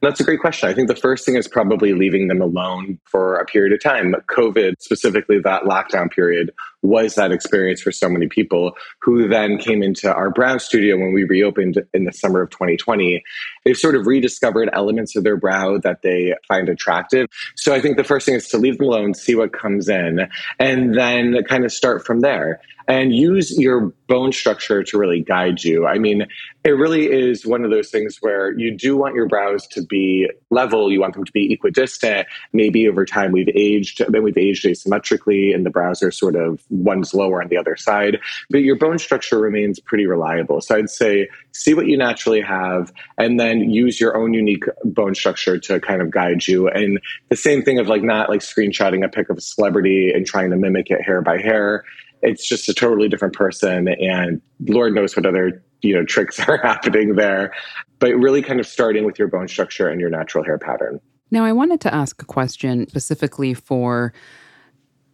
That's 0.00 0.20
a 0.20 0.24
great 0.24 0.38
question. 0.38 0.68
I 0.68 0.74
think 0.74 0.88
the 0.88 0.94
first 0.94 1.26
thing 1.26 1.34
is 1.34 1.48
probably 1.48 1.92
leaving 1.92 2.28
them 2.28 2.40
alone 2.40 3.00
for 3.04 3.36
a 3.36 3.44
period 3.44 3.72
of 3.72 3.82
time. 3.82 4.14
COVID, 4.28 4.74
specifically 4.78 5.40
that 5.40 5.64
lockdown 5.64 6.10
period, 6.10 6.52
was 6.82 7.14
that 7.16 7.32
experience 7.32 7.80
for 7.80 7.92
so 7.92 8.08
many 8.08 8.28
people 8.28 8.72
who 9.02 9.28
then 9.28 9.58
came 9.58 9.82
into 9.82 10.12
our 10.12 10.30
brow 10.30 10.58
studio 10.58 10.96
when 10.96 11.12
we 11.12 11.24
reopened 11.24 11.82
in 11.92 12.04
the 12.04 12.12
summer 12.12 12.40
of 12.42 12.50
2020. 12.50 13.22
They've 13.64 13.76
sort 13.76 13.96
of 13.96 14.06
rediscovered 14.06 14.70
elements 14.72 15.16
of 15.16 15.24
their 15.24 15.36
brow 15.36 15.78
that 15.78 16.02
they 16.02 16.34
find 16.46 16.68
attractive. 16.68 17.26
So 17.56 17.74
I 17.74 17.80
think 17.80 17.96
the 17.96 18.04
first 18.04 18.26
thing 18.26 18.36
is 18.36 18.48
to 18.48 18.58
leave 18.58 18.78
them 18.78 18.86
alone, 18.86 19.14
see 19.14 19.34
what 19.34 19.52
comes 19.52 19.88
in, 19.88 20.28
and 20.58 20.96
then 20.96 21.42
kind 21.44 21.64
of 21.64 21.72
start 21.72 22.06
from 22.06 22.20
there 22.20 22.60
and 22.88 23.14
use 23.14 23.56
your 23.58 23.92
bone 24.08 24.32
structure 24.32 24.82
to 24.82 24.98
really 24.98 25.20
guide 25.20 25.62
you. 25.62 25.86
I 25.86 25.98
mean, 25.98 26.26
it 26.64 26.70
really 26.70 27.10
is 27.10 27.44
one 27.44 27.62
of 27.62 27.70
those 27.70 27.90
things 27.90 28.16
where 28.20 28.58
you 28.58 28.74
do 28.74 28.96
want 28.96 29.14
your 29.14 29.28
brows 29.28 29.66
to 29.68 29.82
be 29.82 30.28
level, 30.50 30.90
you 30.90 31.00
want 31.00 31.12
them 31.12 31.24
to 31.24 31.32
be 31.32 31.52
equidistant. 31.52 32.26
Maybe 32.54 32.88
over 32.88 33.04
time 33.04 33.32
we've 33.32 33.50
aged, 33.54 34.02
then 34.08 34.22
we've 34.22 34.38
aged 34.38 34.64
asymmetrically, 34.64 35.54
and 35.54 35.66
the 35.66 35.70
brows 35.70 36.02
are 36.02 36.10
sort 36.10 36.34
of 36.34 36.62
one's 36.70 37.14
lower 37.14 37.42
on 37.42 37.48
the 37.48 37.56
other 37.56 37.76
side, 37.76 38.18
but 38.50 38.58
your 38.58 38.76
bone 38.76 38.98
structure 38.98 39.38
remains 39.38 39.80
pretty 39.80 40.06
reliable. 40.06 40.60
So 40.60 40.76
I'd 40.76 40.90
say 40.90 41.28
see 41.52 41.74
what 41.74 41.86
you 41.86 41.96
naturally 41.96 42.40
have 42.40 42.92
and 43.16 43.38
then 43.38 43.70
use 43.70 44.00
your 44.00 44.16
own 44.16 44.34
unique 44.34 44.64
bone 44.84 45.14
structure 45.14 45.58
to 45.58 45.80
kind 45.80 46.02
of 46.02 46.10
guide 46.10 46.46
you. 46.46 46.68
And 46.68 47.00
the 47.28 47.36
same 47.36 47.62
thing 47.62 47.78
of 47.78 47.88
like 47.88 48.02
not 48.02 48.28
like 48.28 48.40
screenshotting 48.40 49.04
a 49.04 49.08
pic 49.08 49.30
of 49.30 49.38
a 49.38 49.40
celebrity 49.40 50.12
and 50.12 50.26
trying 50.26 50.50
to 50.50 50.56
mimic 50.56 50.90
it 50.90 51.02
hair 51.02 51.22
by 51.22 51.38
hair 51.38 51.84
it's 52.22 52.48
just 52.48 52.68
a 52.68 52.74
totally 52.74 53.08
different 53.08 53.34
person 53.34 53.88
and 53.88 54.40
lord 54.66 54.94
knows 54.94 55.16
what 55.16 55.26
other 55.26 55.62
you 55.82 55.94
know 55.94 56.04
tricks 56.04 56.40
are 56.48 56.58
happening 56.58 57.14
there 57.14 57.52
but 57.98 58.14
really 58.16 58.42
kind 58.42 58.60
of 58.60 58.66
starting 58.66 59.04
with 59.04 59.18
your 59.18 59.28
bone 59.28 59.48
structure 59.48 59.88
and 59.88 60.00
your 60.00 60.10
natural 60.10 60.44
hair 60.44 60.58
pattern 60.58 61.00
now 61.30 61.44
i 61.44 61.52
wanted 61.52 61.80
to 61.80 61.92
ask 61.92 62.20
a 62.22 62.24
question 62.24 62.88
specifically 62.88 63.54
for 63.54 64.12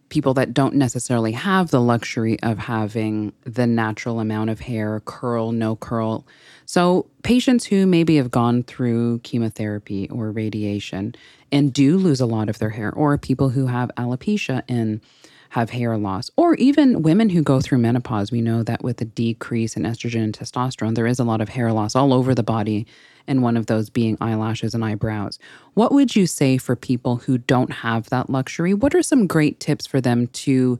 people 0.09 0.33
that 0.33 0.53
don't 0.53 0.75
necessarily 0.75 1.31
have 1.31 1.71
the 1.71 1.81
luxury 1.81 2.39
of 2.41 2.57
having 2.57 3.33
the 3.43 3.65
natural 3.65 4.19
amount 4.19 4.49
of 4.49 4.59
hair 4.59 5.01
curl 5.05 5.51
no 5.51 5.75
curl 5.75 6.25
so 6.65 7.07
patients 7.23 7.65
who 7.65 7.85
maybe 7.85 8.15
have 8.17 8.31
gone 8.31 8.63
through 8.63 9.19
chemotherapy 9.19 10.09
or 10.09 10.31
radiation 10.31 11.15
and 11.51 11.73
do 11.73 11.97
lose 11.97 12.21
a 12.21 12.25
lot 12.25 12.49
of 12.49 12.59
their 12.59 12.71
hair 12.71 12.91
or 12.91 13.17
people 13.17 13.49
who 13.49 13.67
have 13.67 13.91
alopecia 13.97 14.61
and 14.67 15.01
have 15.55 15.69
hair 15.69 15.97
loss, 15.97 16.29
or 16.35 16.55
even 16.55 17.01
women 17.01 17.29
who 17.29 17.41
go 17.41 17.61
through 17.61 17.77
menopause. 17.77 18.29
We 18.29 18.41
know 18.41 18.61
that 18.63 18.83
with 18.83 18.99
a 18.99 19.05
decrease 19.05 19.77
in 19.77 19.83
estrogen 19.83 20.25
and 20.25 20.37
testosterone, 20.37 20.95
there 20.95 21.07
is 21.07 21.17
a 21.17 21.23
lot 21.23 21.39
of 21.39 21.47
hair 21.47 21.71
loss 21.71 21.95
all 21.95 22.11
over 22.11 22.35
the 22.35 22.43
body, 22.43 22.85
and 23.27 23.41
one 23.41 23.57
of 23.57 23.65
those 23.65 23.89
being 23.89 24.17
eyelashes 24.21 24.73
and 24.73 24.83
eyebrows. 24.83 25.39
What 25.73 25.91
would 25.91 26.15
you 26.15 26.27
say 26.27 26.57
for 26.57 26.75
people 26.75 27.17
who 27.17 27.37
don't 27.37 27.71
have 27.71 28.09
that 28.09 28.29
luxury? 28.29 28.73
What 28.73 28.95
are 28.95 29.03
some 29.03 29.27
great 29.27 29.59
tips 29.59 29.85
for 29.85 30.01
them 30.01 30.27
to? 30.27 30.79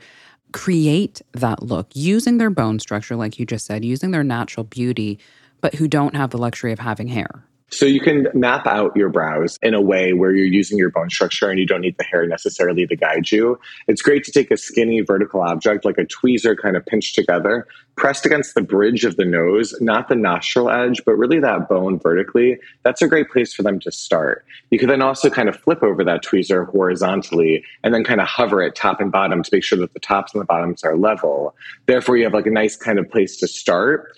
Create 0.52 1.22
that 1.34 1.62
look 1.62 1.90
using 1.94 2.38
their 2.38 2.50
bone 2.50 2.80
structure, 2.80 3.18
like 3.18 3.38
you 3.38 3.46
just 3.46 3.66
said, 3.66 3.84
using 3.84 4.12
their 4.12 4.24
natural 4.24 4.64
beauty, 4.64 5.20
but 5.60 5.76
who 5.76 5.86
don't 5.86 6.16
have 6.16 6.30
the 6.30 6.38
luxury 6.38 6.72
of 6.72 6.80
having 6.80 7.10
hair. 7.10 7.44
So 7.72 7.86
you 7.86 8.00
can 8.00 8.28
map 8.34 8.68
out 8.68 8.96
your 8.96 9.10
brows 9.10 9.58
in 9.64 9.74
a 9.74 9.82
way 9.82 10.14
where 10.14 10.32
you're 10.32 10.46
using 10.46 10.78
your 10.78 10.92
bone 10.92 11.10
structure 11.10 11.50
and 11.50 11.60
you 11.60 11.66
don't 11.66 11.82
need 11.82 11.98
the 11.98 12.04
hair 12.04 12.26
necessarily 12.28 12.86
to 12.86 12.96
guide 12.96 13.32
you. 13.32 13.60
It's 13.88 14.04
great 14.04 14.24
to 14.26 14.32
take 14.32 14.52
a 14.52 14.58
skinny 14.58 15.02
vertical 15.02 15.42
object 15.42 15.84
like 15.84 15.98
a 15.98 16.06
tweezer 16.06 16.56
kind 16.56 16.78
of 16.78 16.86
pinched 16.86 17.16
together, 17.16 17.68
pressed 17.96 18.26
against 18.26 18.54
the 18.54 18.62
bridge 18.62 19.04
of 19.04 19.16
the 19.16 19.26
nose, 19.26 19.74
not 19.82 20.10
the 20.10 20.16
nostril 20.16 20.70
edge, 20.70 21.02
but 21.06 21.16
really 21.16 21.40
that 21.40 21.68
bone 21.68 21.98
vertically. 22.00 22.60
That's 22.84 23.02
a 23.02 23.08
great 23.08 23.32
place 23.32 23.54
for 23.54 23.64
them 23.64 23.80
to 23.80 23.92
start. 23.92 24.46
You 24.70 24.78
can 24.78 24.88
then 24.88 25.02
also 25.02 25.32
kind 25.32 25.50
of 25.50 25.56
flip 25.56 25.82
over 25.82 26.04
that 26.04 26.24
tweezer 26.24 26.70
horizontally 26.70 27.66
and 27.84 27.94
then 27.94 28.04
kind 28.04 28.22
of 28.22 28.28
hover 28.28 28.62
it 28.62 28.76
top 28.76 29.02
and 29.02 29.12
bottom 29.12 29.42
to 29.42 29.50
make 29.52 29.64
sure 29.64 29.80
that 29.80 29.94
the 29.94 30.00
tops 30.00 30.34
and 30.34 30.42
the 30.42 30.46
bottoms 30.46 30.84
are 30.84 30.96
level. 30.96 31.56
Therefore, 31.88 32.16
you 32.16 32.26
have 32.26 32.34
like 32.34 32.46
a 32.46 32.52
nice 32.52 32.78
kind 32.78 33.00
of 33.00 33.10
place 33.10 33.38
to 33.38 33.48
start 33.48 34.14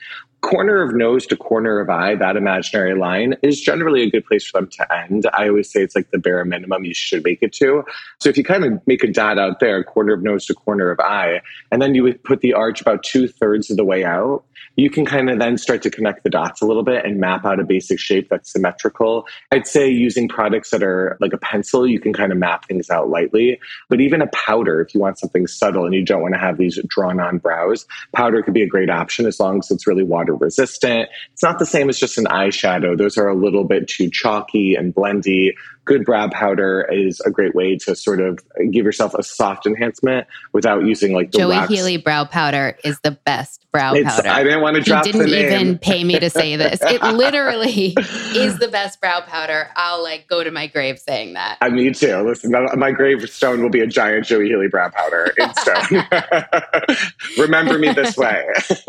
corner 0.48 0.82
of 0.82 0.96
nose 0.96 1.26
to 1.28 1.36
corner 1.36 1.80
of 1.82 1.90
eye, 1.90 2.16
that 2.16 2.38
imaginary 2.38 2.96
line, 2.96 3.36
is 3.44 3.60
generally 3.60 4.02
a 4.04 4.10
good 4.10 4.26
place 4.26 4.48
for 4.48 4.62
them 4.62 4.70
to 4.70 4.96
end. 4.96 5.28
I 5.34 5.50
always 5.50 5.70
say 5.70 5.82
it's 5.82 5.94
like 5.96 6.10
the 6.12 6.18
bare 6.18 6.46
minimum 6.46 6.86
you 6.86 6.94
should 6.94 7.26
make 7.26 7.40
it 7.42 7.52
to. 7.54 7.84
So 8.22 8.30
if 8.30 8.38
you 8.38 8.46
kind 8.46 8.64
of 8.64 8.88
make 8.88 9.04
a 9.04 9.12
dot 9.12 9.38
out 9.38 9.60
there, 9.60 9.84
corner 9.84 10.14
of 10.14 10.24
nose 10.24 10.46
to 10.46 10.54
corner 10.54 10.90
of 10.90 11.02
eye, 11.02 11.42
and 11.70 11.82
then 11.82 11.96
you 11.96 12.04
would 12.04 12.24
put 12.24 12.40
the 12.40 12.54
arch 12.54 12.80
about 12.80 13.04
two 13.04 13.28
thirds 13.28 13.70
of 13.70 13.76
the 13.76 13.84
way 13.84 14.06
out, 14.06 14.46
you 14.78 14.90
can 14.90 15.06
kind 15.06 15.30
of 15.30 15.40
then 15.40 15.58
start 15.58 15.82
to 15.82 15.90
connect 15.90 16.24
the 16.24 16.30
dots 16.30 16.62
a 16.62 16.66
little 16.66 16.84
bit 16.84 17.04
and 17.04 17.20
map 17.20 17.46
out 17.46 17.60
a 17.60 17.64
basic 17.64 18.00
shape 18.00 18.30
that's 18.30 18.52
symmetrical. 18.52 19.26
I'd 19.52 19.68
say 19.68 19.90
using 19.90 20.30
products 20.30 20.70
that 20.70 20.84
are 20.84 21.18
like 21.20 21.34
a 21.34 21.38
pencil, 21.38 21.86
you 21.86 22.00
can 22.00 22.14
kind 22.14 22.32
of 22.32 22.38
map 22.38 22.68
things 22.68 22.90
out 22.90 23.10
lightly. 23.10 23.60
But 23.90 24.00
even 24.00 24.22
a 24.22 24.28
powder, 24.28 24.80
if 24.82 24.94
you 24.94 25.02
want 25.02 25.20
something 25.20 25.46
subtle 25.48 25.86
and 25.86 25.94
you 25.94 26.06
don't 26.06 26.22
want 26.22 26.36
to 26.36 26.40
have 26.40 26.58
these 26.58 26.80
drawn 26.88 27.20
on 27.20 27.40
brows, 27.40 27.86
powder 28.14 28.42
could 28.42 28.54
be 28.54 28.62
a 28.62 28.68
great 28.68 28.90
option 28.90 29.26
as 29.26 29.40
long 29.40 29.60
as 29.60 29.72
it's 29.72 29.88
really 29.88 30.04
water 30.04 30.37
resistant. 30.38 31.10
It's 31.34 31.44
not 31.44 31.60
the 31.60 31.66
same 31.66 31.90
as 31.90 32.00
just 32.00 32.18
an 32.18 32.26
eyeshadow. 32.26 32.98
Those 32.98 33.18
are 33.18 33.28
a 33.28 33.36
little 33.36 33.64
bit 33.64 33.88
too 33.88 34.10
chalky 34.10 34.76
and 34.76 34.94
blendy 34.94 35.54
good 35.88 36.06
brow 36.06 36.28
powder 36.28 36.88
is 36.92 37.20
a 37.22 37.32
great 37.32 37.56
way 37.56 37.78
to 37.78 37.96
sort 37.96 38.20
of 38.20 38.40
give 38.72 38.86
yourself 38.86 39.14
a 39.16 39.24
soft 39.24 39.66
enhancement 39.66 40.28
without 40.52 40.84
using 40.86 41.14
like 41.14 41.32
the 41.32 41.40
Joey 41.40 41.56
wax. 41.56 41.70
Healy 41.72 41.98
brow 41.98 42.26
powder 42.26 42.78
is 42.84 43.00
the 43.00 43.12
best 43.12 43.66
brow 43.72 43.96
It's- 43.96 44.18
powder. 44.18 44.28
I 44.30 44.44
didn't 44.44 44.62
want 44.62 44.76
to 44.76 44.82
drop. 44.82 45.06
he 45.06 45.14
didn't 45.14 45.30
the 45.30 45.36
name. 45.36 45.62
even 45.62 45.78
pay 45.80 46.04
me 46.04 46.20
to 46.20 46.30
say 46.30 46.58
this. 46.58 46.80
It 46.82 47.02
literally 47.16 47.96
is 48.36 48.60
the 48.60 48.68
best 48.68 49.00
brow 49.00 49.22
powder. 49.22 49.70
I'll 49.78 50.04
like 50.04 50.28
go 50.28 50.44
to 50.44 50.52
my 50.52 50.68
grave 50.68 51.00
saying 51.00 51.34
that. 51.34 51.58
I 51.62 51.70
me 51.70 51.92
too. 51.94 52.18
Listen, 52.18 52.52
my- 52.52 52.76
my 52.76 52.92
gravestone 52.92 53.64
will 53.64 53.70
be 53.70 53.80
a 53.80 53.88
giant 53.88 54.26
Joey 54.26 54.48
Healy 54.50 54.68
brow 54.68 54.90
powder 54.90 55.34
in 55.38 55.54
stone. 55.56 56.04
Remember 57.38 57.80
me 57.80 57.94
this 57.94 58.18
way. 58.18 58.46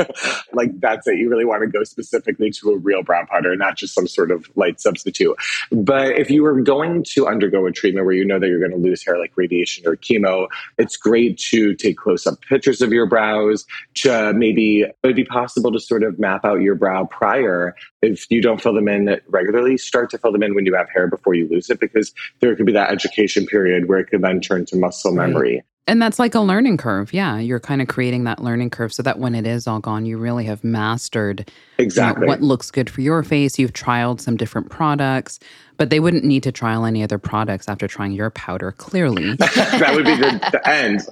like 0.53 0.79
that's 0.81 1.07
it. 1.07 1.17
You 1.19 1.31
really 1.31 1.45
want 1.45 1.63
to 1.63 1.69
go 1.69 1.85
specifically 1.85 2.51
to 2.51 2.71
a 2.71 2.77
real 2.79 3.03
brow 3.05 3.25
powder, 3.25 3.55
not 3.55 3.77
just 3.77 3.95
some 3.95 4.09
sort 4.09 4.33
of 4.33 4.51
light 4.57 4.81
substitute. 4.81 5.37
But 5.71 6.19
if 6.19 6.29
you 6.31 6.43
were 6.43 6.61
going 6.61 6.88
to 7.05 7.27
undergo 7.27 7.67
a 7.67 7.73
treatment 7.73 8.07
where 8.07 8.15
you 8.15 8.25
know 8.25 8.39
that 8.39 8.49
you're 8.49 8.59
going 8.59 8.71
to 8.71 8.77
lose 8.77 9.05
hair, 9.05 9.19
like 9.19 9.33
radiation 9.37 9.87
or 9.87 9.97
chemo, 9.97 10.49
it's 10.79 10.97
great 10.97 11.39
to 11.39 11.75
take 11.75 11.97
close-up 11.97 12.41
pictures 12.49 12.81
of 12.83 12.93
your 12.93 13.07
brows. 13.07 13.67
To 13.97 14.33
maybe 14.35 14.83
it 14.83 14.97
would 15.05 15.17
be 15.17 15.25
possible 15.25 15.73
to 15.73 15.81
sort 15.81 16.03
of 16.03 16.19
map 16.19 16.45
out 16.45 16.61
your 16.61 16.75
brow 16.75 17.05
prior. 17.05 17.75
If 18.03 18.31
you 18.31 18.41
don't 18.43 18.61
fill 18.61 18.75
them 18.75 18.89
in 18.89 19.21
regularly, 19.29 19.77
start 19.77 20.11
to 20.11 20.19
fill 20.19 20.33
them 20.33 20.43
in 20.43 20.55
when 20.55 20.67
you 20.67 20.75
have 20.75 20.89
hair 20.91 21.09
before 21.09 21.35
you 21.35 21.49
lose 21.49 21.71
it, 21.71 21.81
because 21.81 22.13
there 22.41 22.55
could 22.57 22.67
be 22.67 22.73
that 22.73 22.91
education 22.91 23.47
period 23.47 23.89
where 23.89 23.99
it 23.99 24.07
could 24.07 24.23
then 24.23 24.41
turn 24.41 24.65
to 24.67 24.77
muscle 24.77 25.15
Right. 25.15 25.29
memory. 25.29 25.63
And 25.87 26.03
that's 26.03 26.19
like 26.19 26.35
a 26.35 26.41
learning 26.41 26.77
curve. 26.77 27.15
Yeah. 27.15 27.39
You're 27.39 27.61
kind 27.61 27.81
of 27.81 27.89
creating 27.89 28.25
that 28.25 28.43
learning 28.43 28.69
curve 28.69 28.93
so 28.93 29.03
that 29.05 29.19
when 29.19 29.35
it 29.35 29.47
is 29.47 29.67
all 29.67 29.81
gone, 29.81 30.05
you 30.05 30.19
really 30.19 30.45
have 30.45 30.63
mastered 30.63 31.39
you 31.49 31.55
know, 31.79 31.85
Exactly. 31.85 32.27
what 32.27 32.43
looks 32.43 32.71
good 32.71 32.91
for 32.91 33.01
your 33.01 33.23
face. 33.23 33.59
You've 33.59 33.73
trialed 33.73 34.21
some 34.21 34.37
different 34.37 34.69
products. 34.69 35.41
But 35.79 35.91
they 35.91 36.01
wouldn't 36.01 36.25
need 36.25 36.43
to 36.43 36.53
trial 36.53 36.85
any 36.85 37.03
other 37.03 37.19
products 37.19 37.69
after 37.69 37.87
trying 37.87 38.13
your 38.13 38.31
powder, 38.31 38.73
clearly. 38.73 39.35
that 39.37 39.93
would 39.95 40.05
be 40.05 40.17
the, 40.17 40.41
the 40.53 40.69
end. 40.69 41.03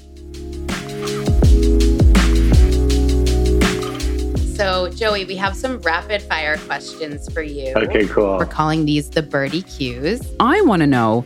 So, 4.60 4.90
Joey, 4.90 5.24
we 5.24 5.36
have 5.36 5.56
some 5.56 5.78
rapid 5.78 6.20
fire 6.20 6.58
questions 6.58 7.32
for 7.32 7.40
you. 7.40 7.72
okay, 7.76 8.06
cool. 8.06 8.36
We're 8.36 8.44
calling 8.44 8.84
these 8.84 9.08
the 9.08 9.22
birdie 9.22 9.62
cues. 9.62 10.20
I 10.38 10.60
want 10.60 10.80
to 10.80 10.86
know 10.86 11.24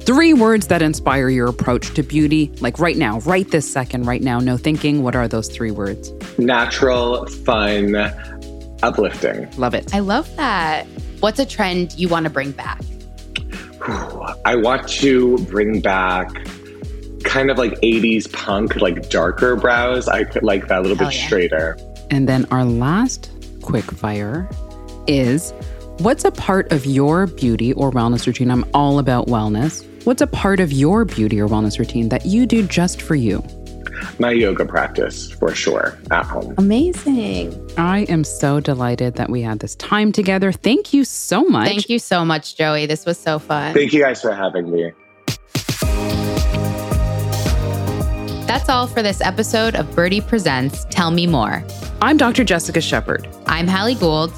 three 0.00 0.32
words 0.32 0.68
that 0.68 0.80
inspire 0.80 1.28
your 1.28 1.48
approach 1.48 1.92
to 1.92 2.02
beauty. 2.02 2.50
Like 2.60 2.78
right 2.78 2.96
now, 2.96 3.18
right 3.20 3.46
this 3.50 3.70
second, 3.70 4.06
right 4.06 4.22
now, 4.22 4.38
no 4.38 4.56
thinking. 4.56 5.02
What 5.02 5.14
are 5.14 5.28
those 5.28 5.48
three 5.48 5.70
words? 5.70 6.10
Natural, 6.38 7.26
fun, 7.26 7.94
uplifting. 8.82 9.50
Love 9.58 9.74
it. 9.74 9.94
I 9.94 9.98
love 9.98 10.34
that. 10.36 10.86
What's 11.26 11.40
a 11.40 11.44
trend 11.44 11.98
you 11.98 12.06
want 12.06 12.22
to 12.22 12.30
bring 12.30 12.52
back? 12.52 12.80
I 14.44 14.54
want 14.54 14.86
to 14.90 15.36
bring 15.46 15.80
back 15.80 16.28
kind 17.24 17.50
of 17.50 17.58
like 17.58 17.72
80s 17.80 18.32
punk, 18.32 18.76
like 18.76 19.10
darker 19.10 19.56
brows. 19.56 20.06
I 20.06 20.22
could 20.22 20.44
like 20.44 20.68
that 20.68 20.78
a 20.78 20.82
little 20.82 20.96
Hell 20.96 21.08
bit 21.08 21.16
yeah. 21.16 21.26
straighter. 21.26 21.78
And 22.12 22.28
then 22.28 22.44
our 22.52 22.64
last 22.64 23.28
quick 23.60 23.86
fire 23.86 24.48
is 25.08 25.50
what's 25.98 26.24
a 26.24 26.30
part 26.30 26.70
of 26.70 26.86
your 26.86 27.26
beauty 27.26 27.72
or 27.72 27.90
wellness 27.90 28.24
routine? 28.28 28.48
I'm 28.48 28.64
all 28.72 29.00
about 29.00 29.26
wellness. 29.26 29.84
What's 30.04 30.22
a 30.22 30.28
part 30.28 30.60
of 30.60 30.70
your 30.70 31.04
beauty 31.04 31.40
or 31.40 31.48
wellness 31.48 31.80
routine 31.80 32.08
that 32.10 32.24
you 32.24 32.46
do 32.46 32.64
just 32.68 33.02
for 33.02 33.16
you? 33.16 33.42
My 34.18 34.30
yoga 34.30 34.64
practice 34.64 35.30
for 35.30 35.54
sure 35.54 35.98
at 36.10 36.24
home. 36.24 36.54
Amazing. 36.58 37.54
I 37.76 38.00
am 38.08 38.24
so 38.24 38.60
delighted 38.60 39.14
that 39.14 39.30
we 39.30 39.42
had 39.42 39.58
this 39.60 39.74
time 39.76 40.12
together. 40.12 40.52
Thank 40.52 40.92
you 40.92 41.04
so 41.04 41.44
much. 41.44 41.68
Thank 41.68 41.88
you 41.88 41.98
so 41.98 42.24
much, 42.24 42.56
Joey. 42.56 42.86
This 42.86 43.04
was 43.04 43.18
so 43.18 43.38
fun. 43.38 43.74
Thank 43.74 43.92
you 43.92 44.02
guys 44.02 44.22
for 44.22 44.34
having 44.34 44.70
me. 44.70 44.92
That's 48.46 48.68
all 48.68 48.86
for 48.86 49.02
this 49.02 49.20
episode 49.20 49.74
of 49.74 49.86
Byrdie 49.94 50.26
Presents 50.26 50.86
Tell 50.88 51.10
Me 51.10 51.26
More. 51.26 51.64
I'm 52.00 52.16
Dr. 52.16 52.44
Jessica 52.44 52.80
Shepherd. 52.80 53.28
I'm 53.46 53.66
Hallie 53.66 53.96
Gould. 53.96 54.32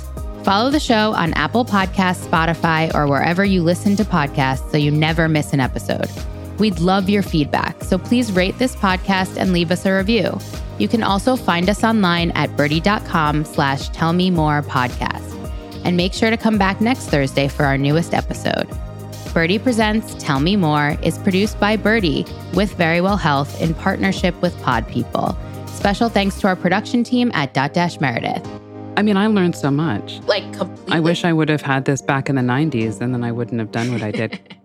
Follow 0.44 0.70
the 0.70 0.80
show 0.80 1.12
on 1.12 1.34
Apple 1.34 1.64
Podcasts, 1.64 2.26
Spotify, 2.26 2.92
or 2.94 3.06
wherever 3.06 3.44
you 3.44 3.62
listen 3.62 3.96
to 3.96 4.04
podcasts 4.04 4.70
so 4.70 4.78
you 4.78 4.90
never 4.90 5.28
miss 5.28 5.52
an 5.52 5.60
episode. 5.60 6.08
We'd 6.58 6.80
love 6.80 7.08
your 7.08 7.22
feedback, 7.22 7.82
so 7.84 7.98
please 7.98 8.32
rate 8.32 8.58
this 8.58 8.74
podcast 8.74 9.36
and 9.36 9.52
leave 9.52 9.70
us 9.70 9.86
a 9.86 9.96
review. 9.96 10.38
You 10.78 10.88
can 10.88 11.02
also 11.02 11.36
find 11.36 11.68
us 11.68 11.84
online 11.84 12.30
at 12.32 12.50
byrdie.com 12.50 13.44
slash 13.44 13.88
tell 13.90 14.12
me 14.12 14.30
more 14.30 14.62
podcast. 14.62 15.24
And 15.84 15.96
make 15.96 16.12
sure 16.12 16.30
to 16.30 16.36
come 16.36 16.58
back 16.58 16.80
next 16.80 17.06
Thursday 17.08 17.48
for 17.48 17.64
our 17.64 17.78
newest 17.78 18.12
episode. 18.12 18.68
Byrdie 19.32 19.62
Presents 19.62 20.14
Tell 20.18 20.40
Me 20.40 20.56
More 20.56 20.96
is 21.02 21.18
produced 21.18 21.60
by 21.60 21.76
Byrdie 21.76 22.26
with 22.54 22.76
Verywell 22.76 23.20
Health 23.20 23.60
in 23.60 23.72
partnership 23.74 24.40
with 24.42 24.60
Pod 24.62 24.88
People. 24.88 25.36
Special 25.66 26.08
thanks 26.08 26.40
to 26.40 26.48
our 26.48 26.56
production 26.56 27.04
team 27.04 27.30
at 27.34 27.54
Dotdash 27.54 28.00
Meredith. 28.00 28.44
I 28.96 29.02
mean, 29.02 29.16
I 29.16 29.28
learned 29.28 29.54
so 29.54 29.70
much. 29.70 30.18
Like 30.22 30.52
completely. 30.52 30.92
I 30.92 30.98
wish 30.98 31.24
I 31.24 31.32
would 31.32 31.48
have 31.50 31.62
had 31.62 31.84
this 31.84 32.02
back 32.02 32.28
in 32.28 32.34
the 32.34 32.42
90s 32.42 33.00
and 33.00 33.14
then 33.14 33.22
I 33.22 33.30
wouldn't 33.30 33.60
have 33.60 33.70
done 33.70 33.92
what 33.92 34.02
I 34.02 34.10
did. 34.10 34.40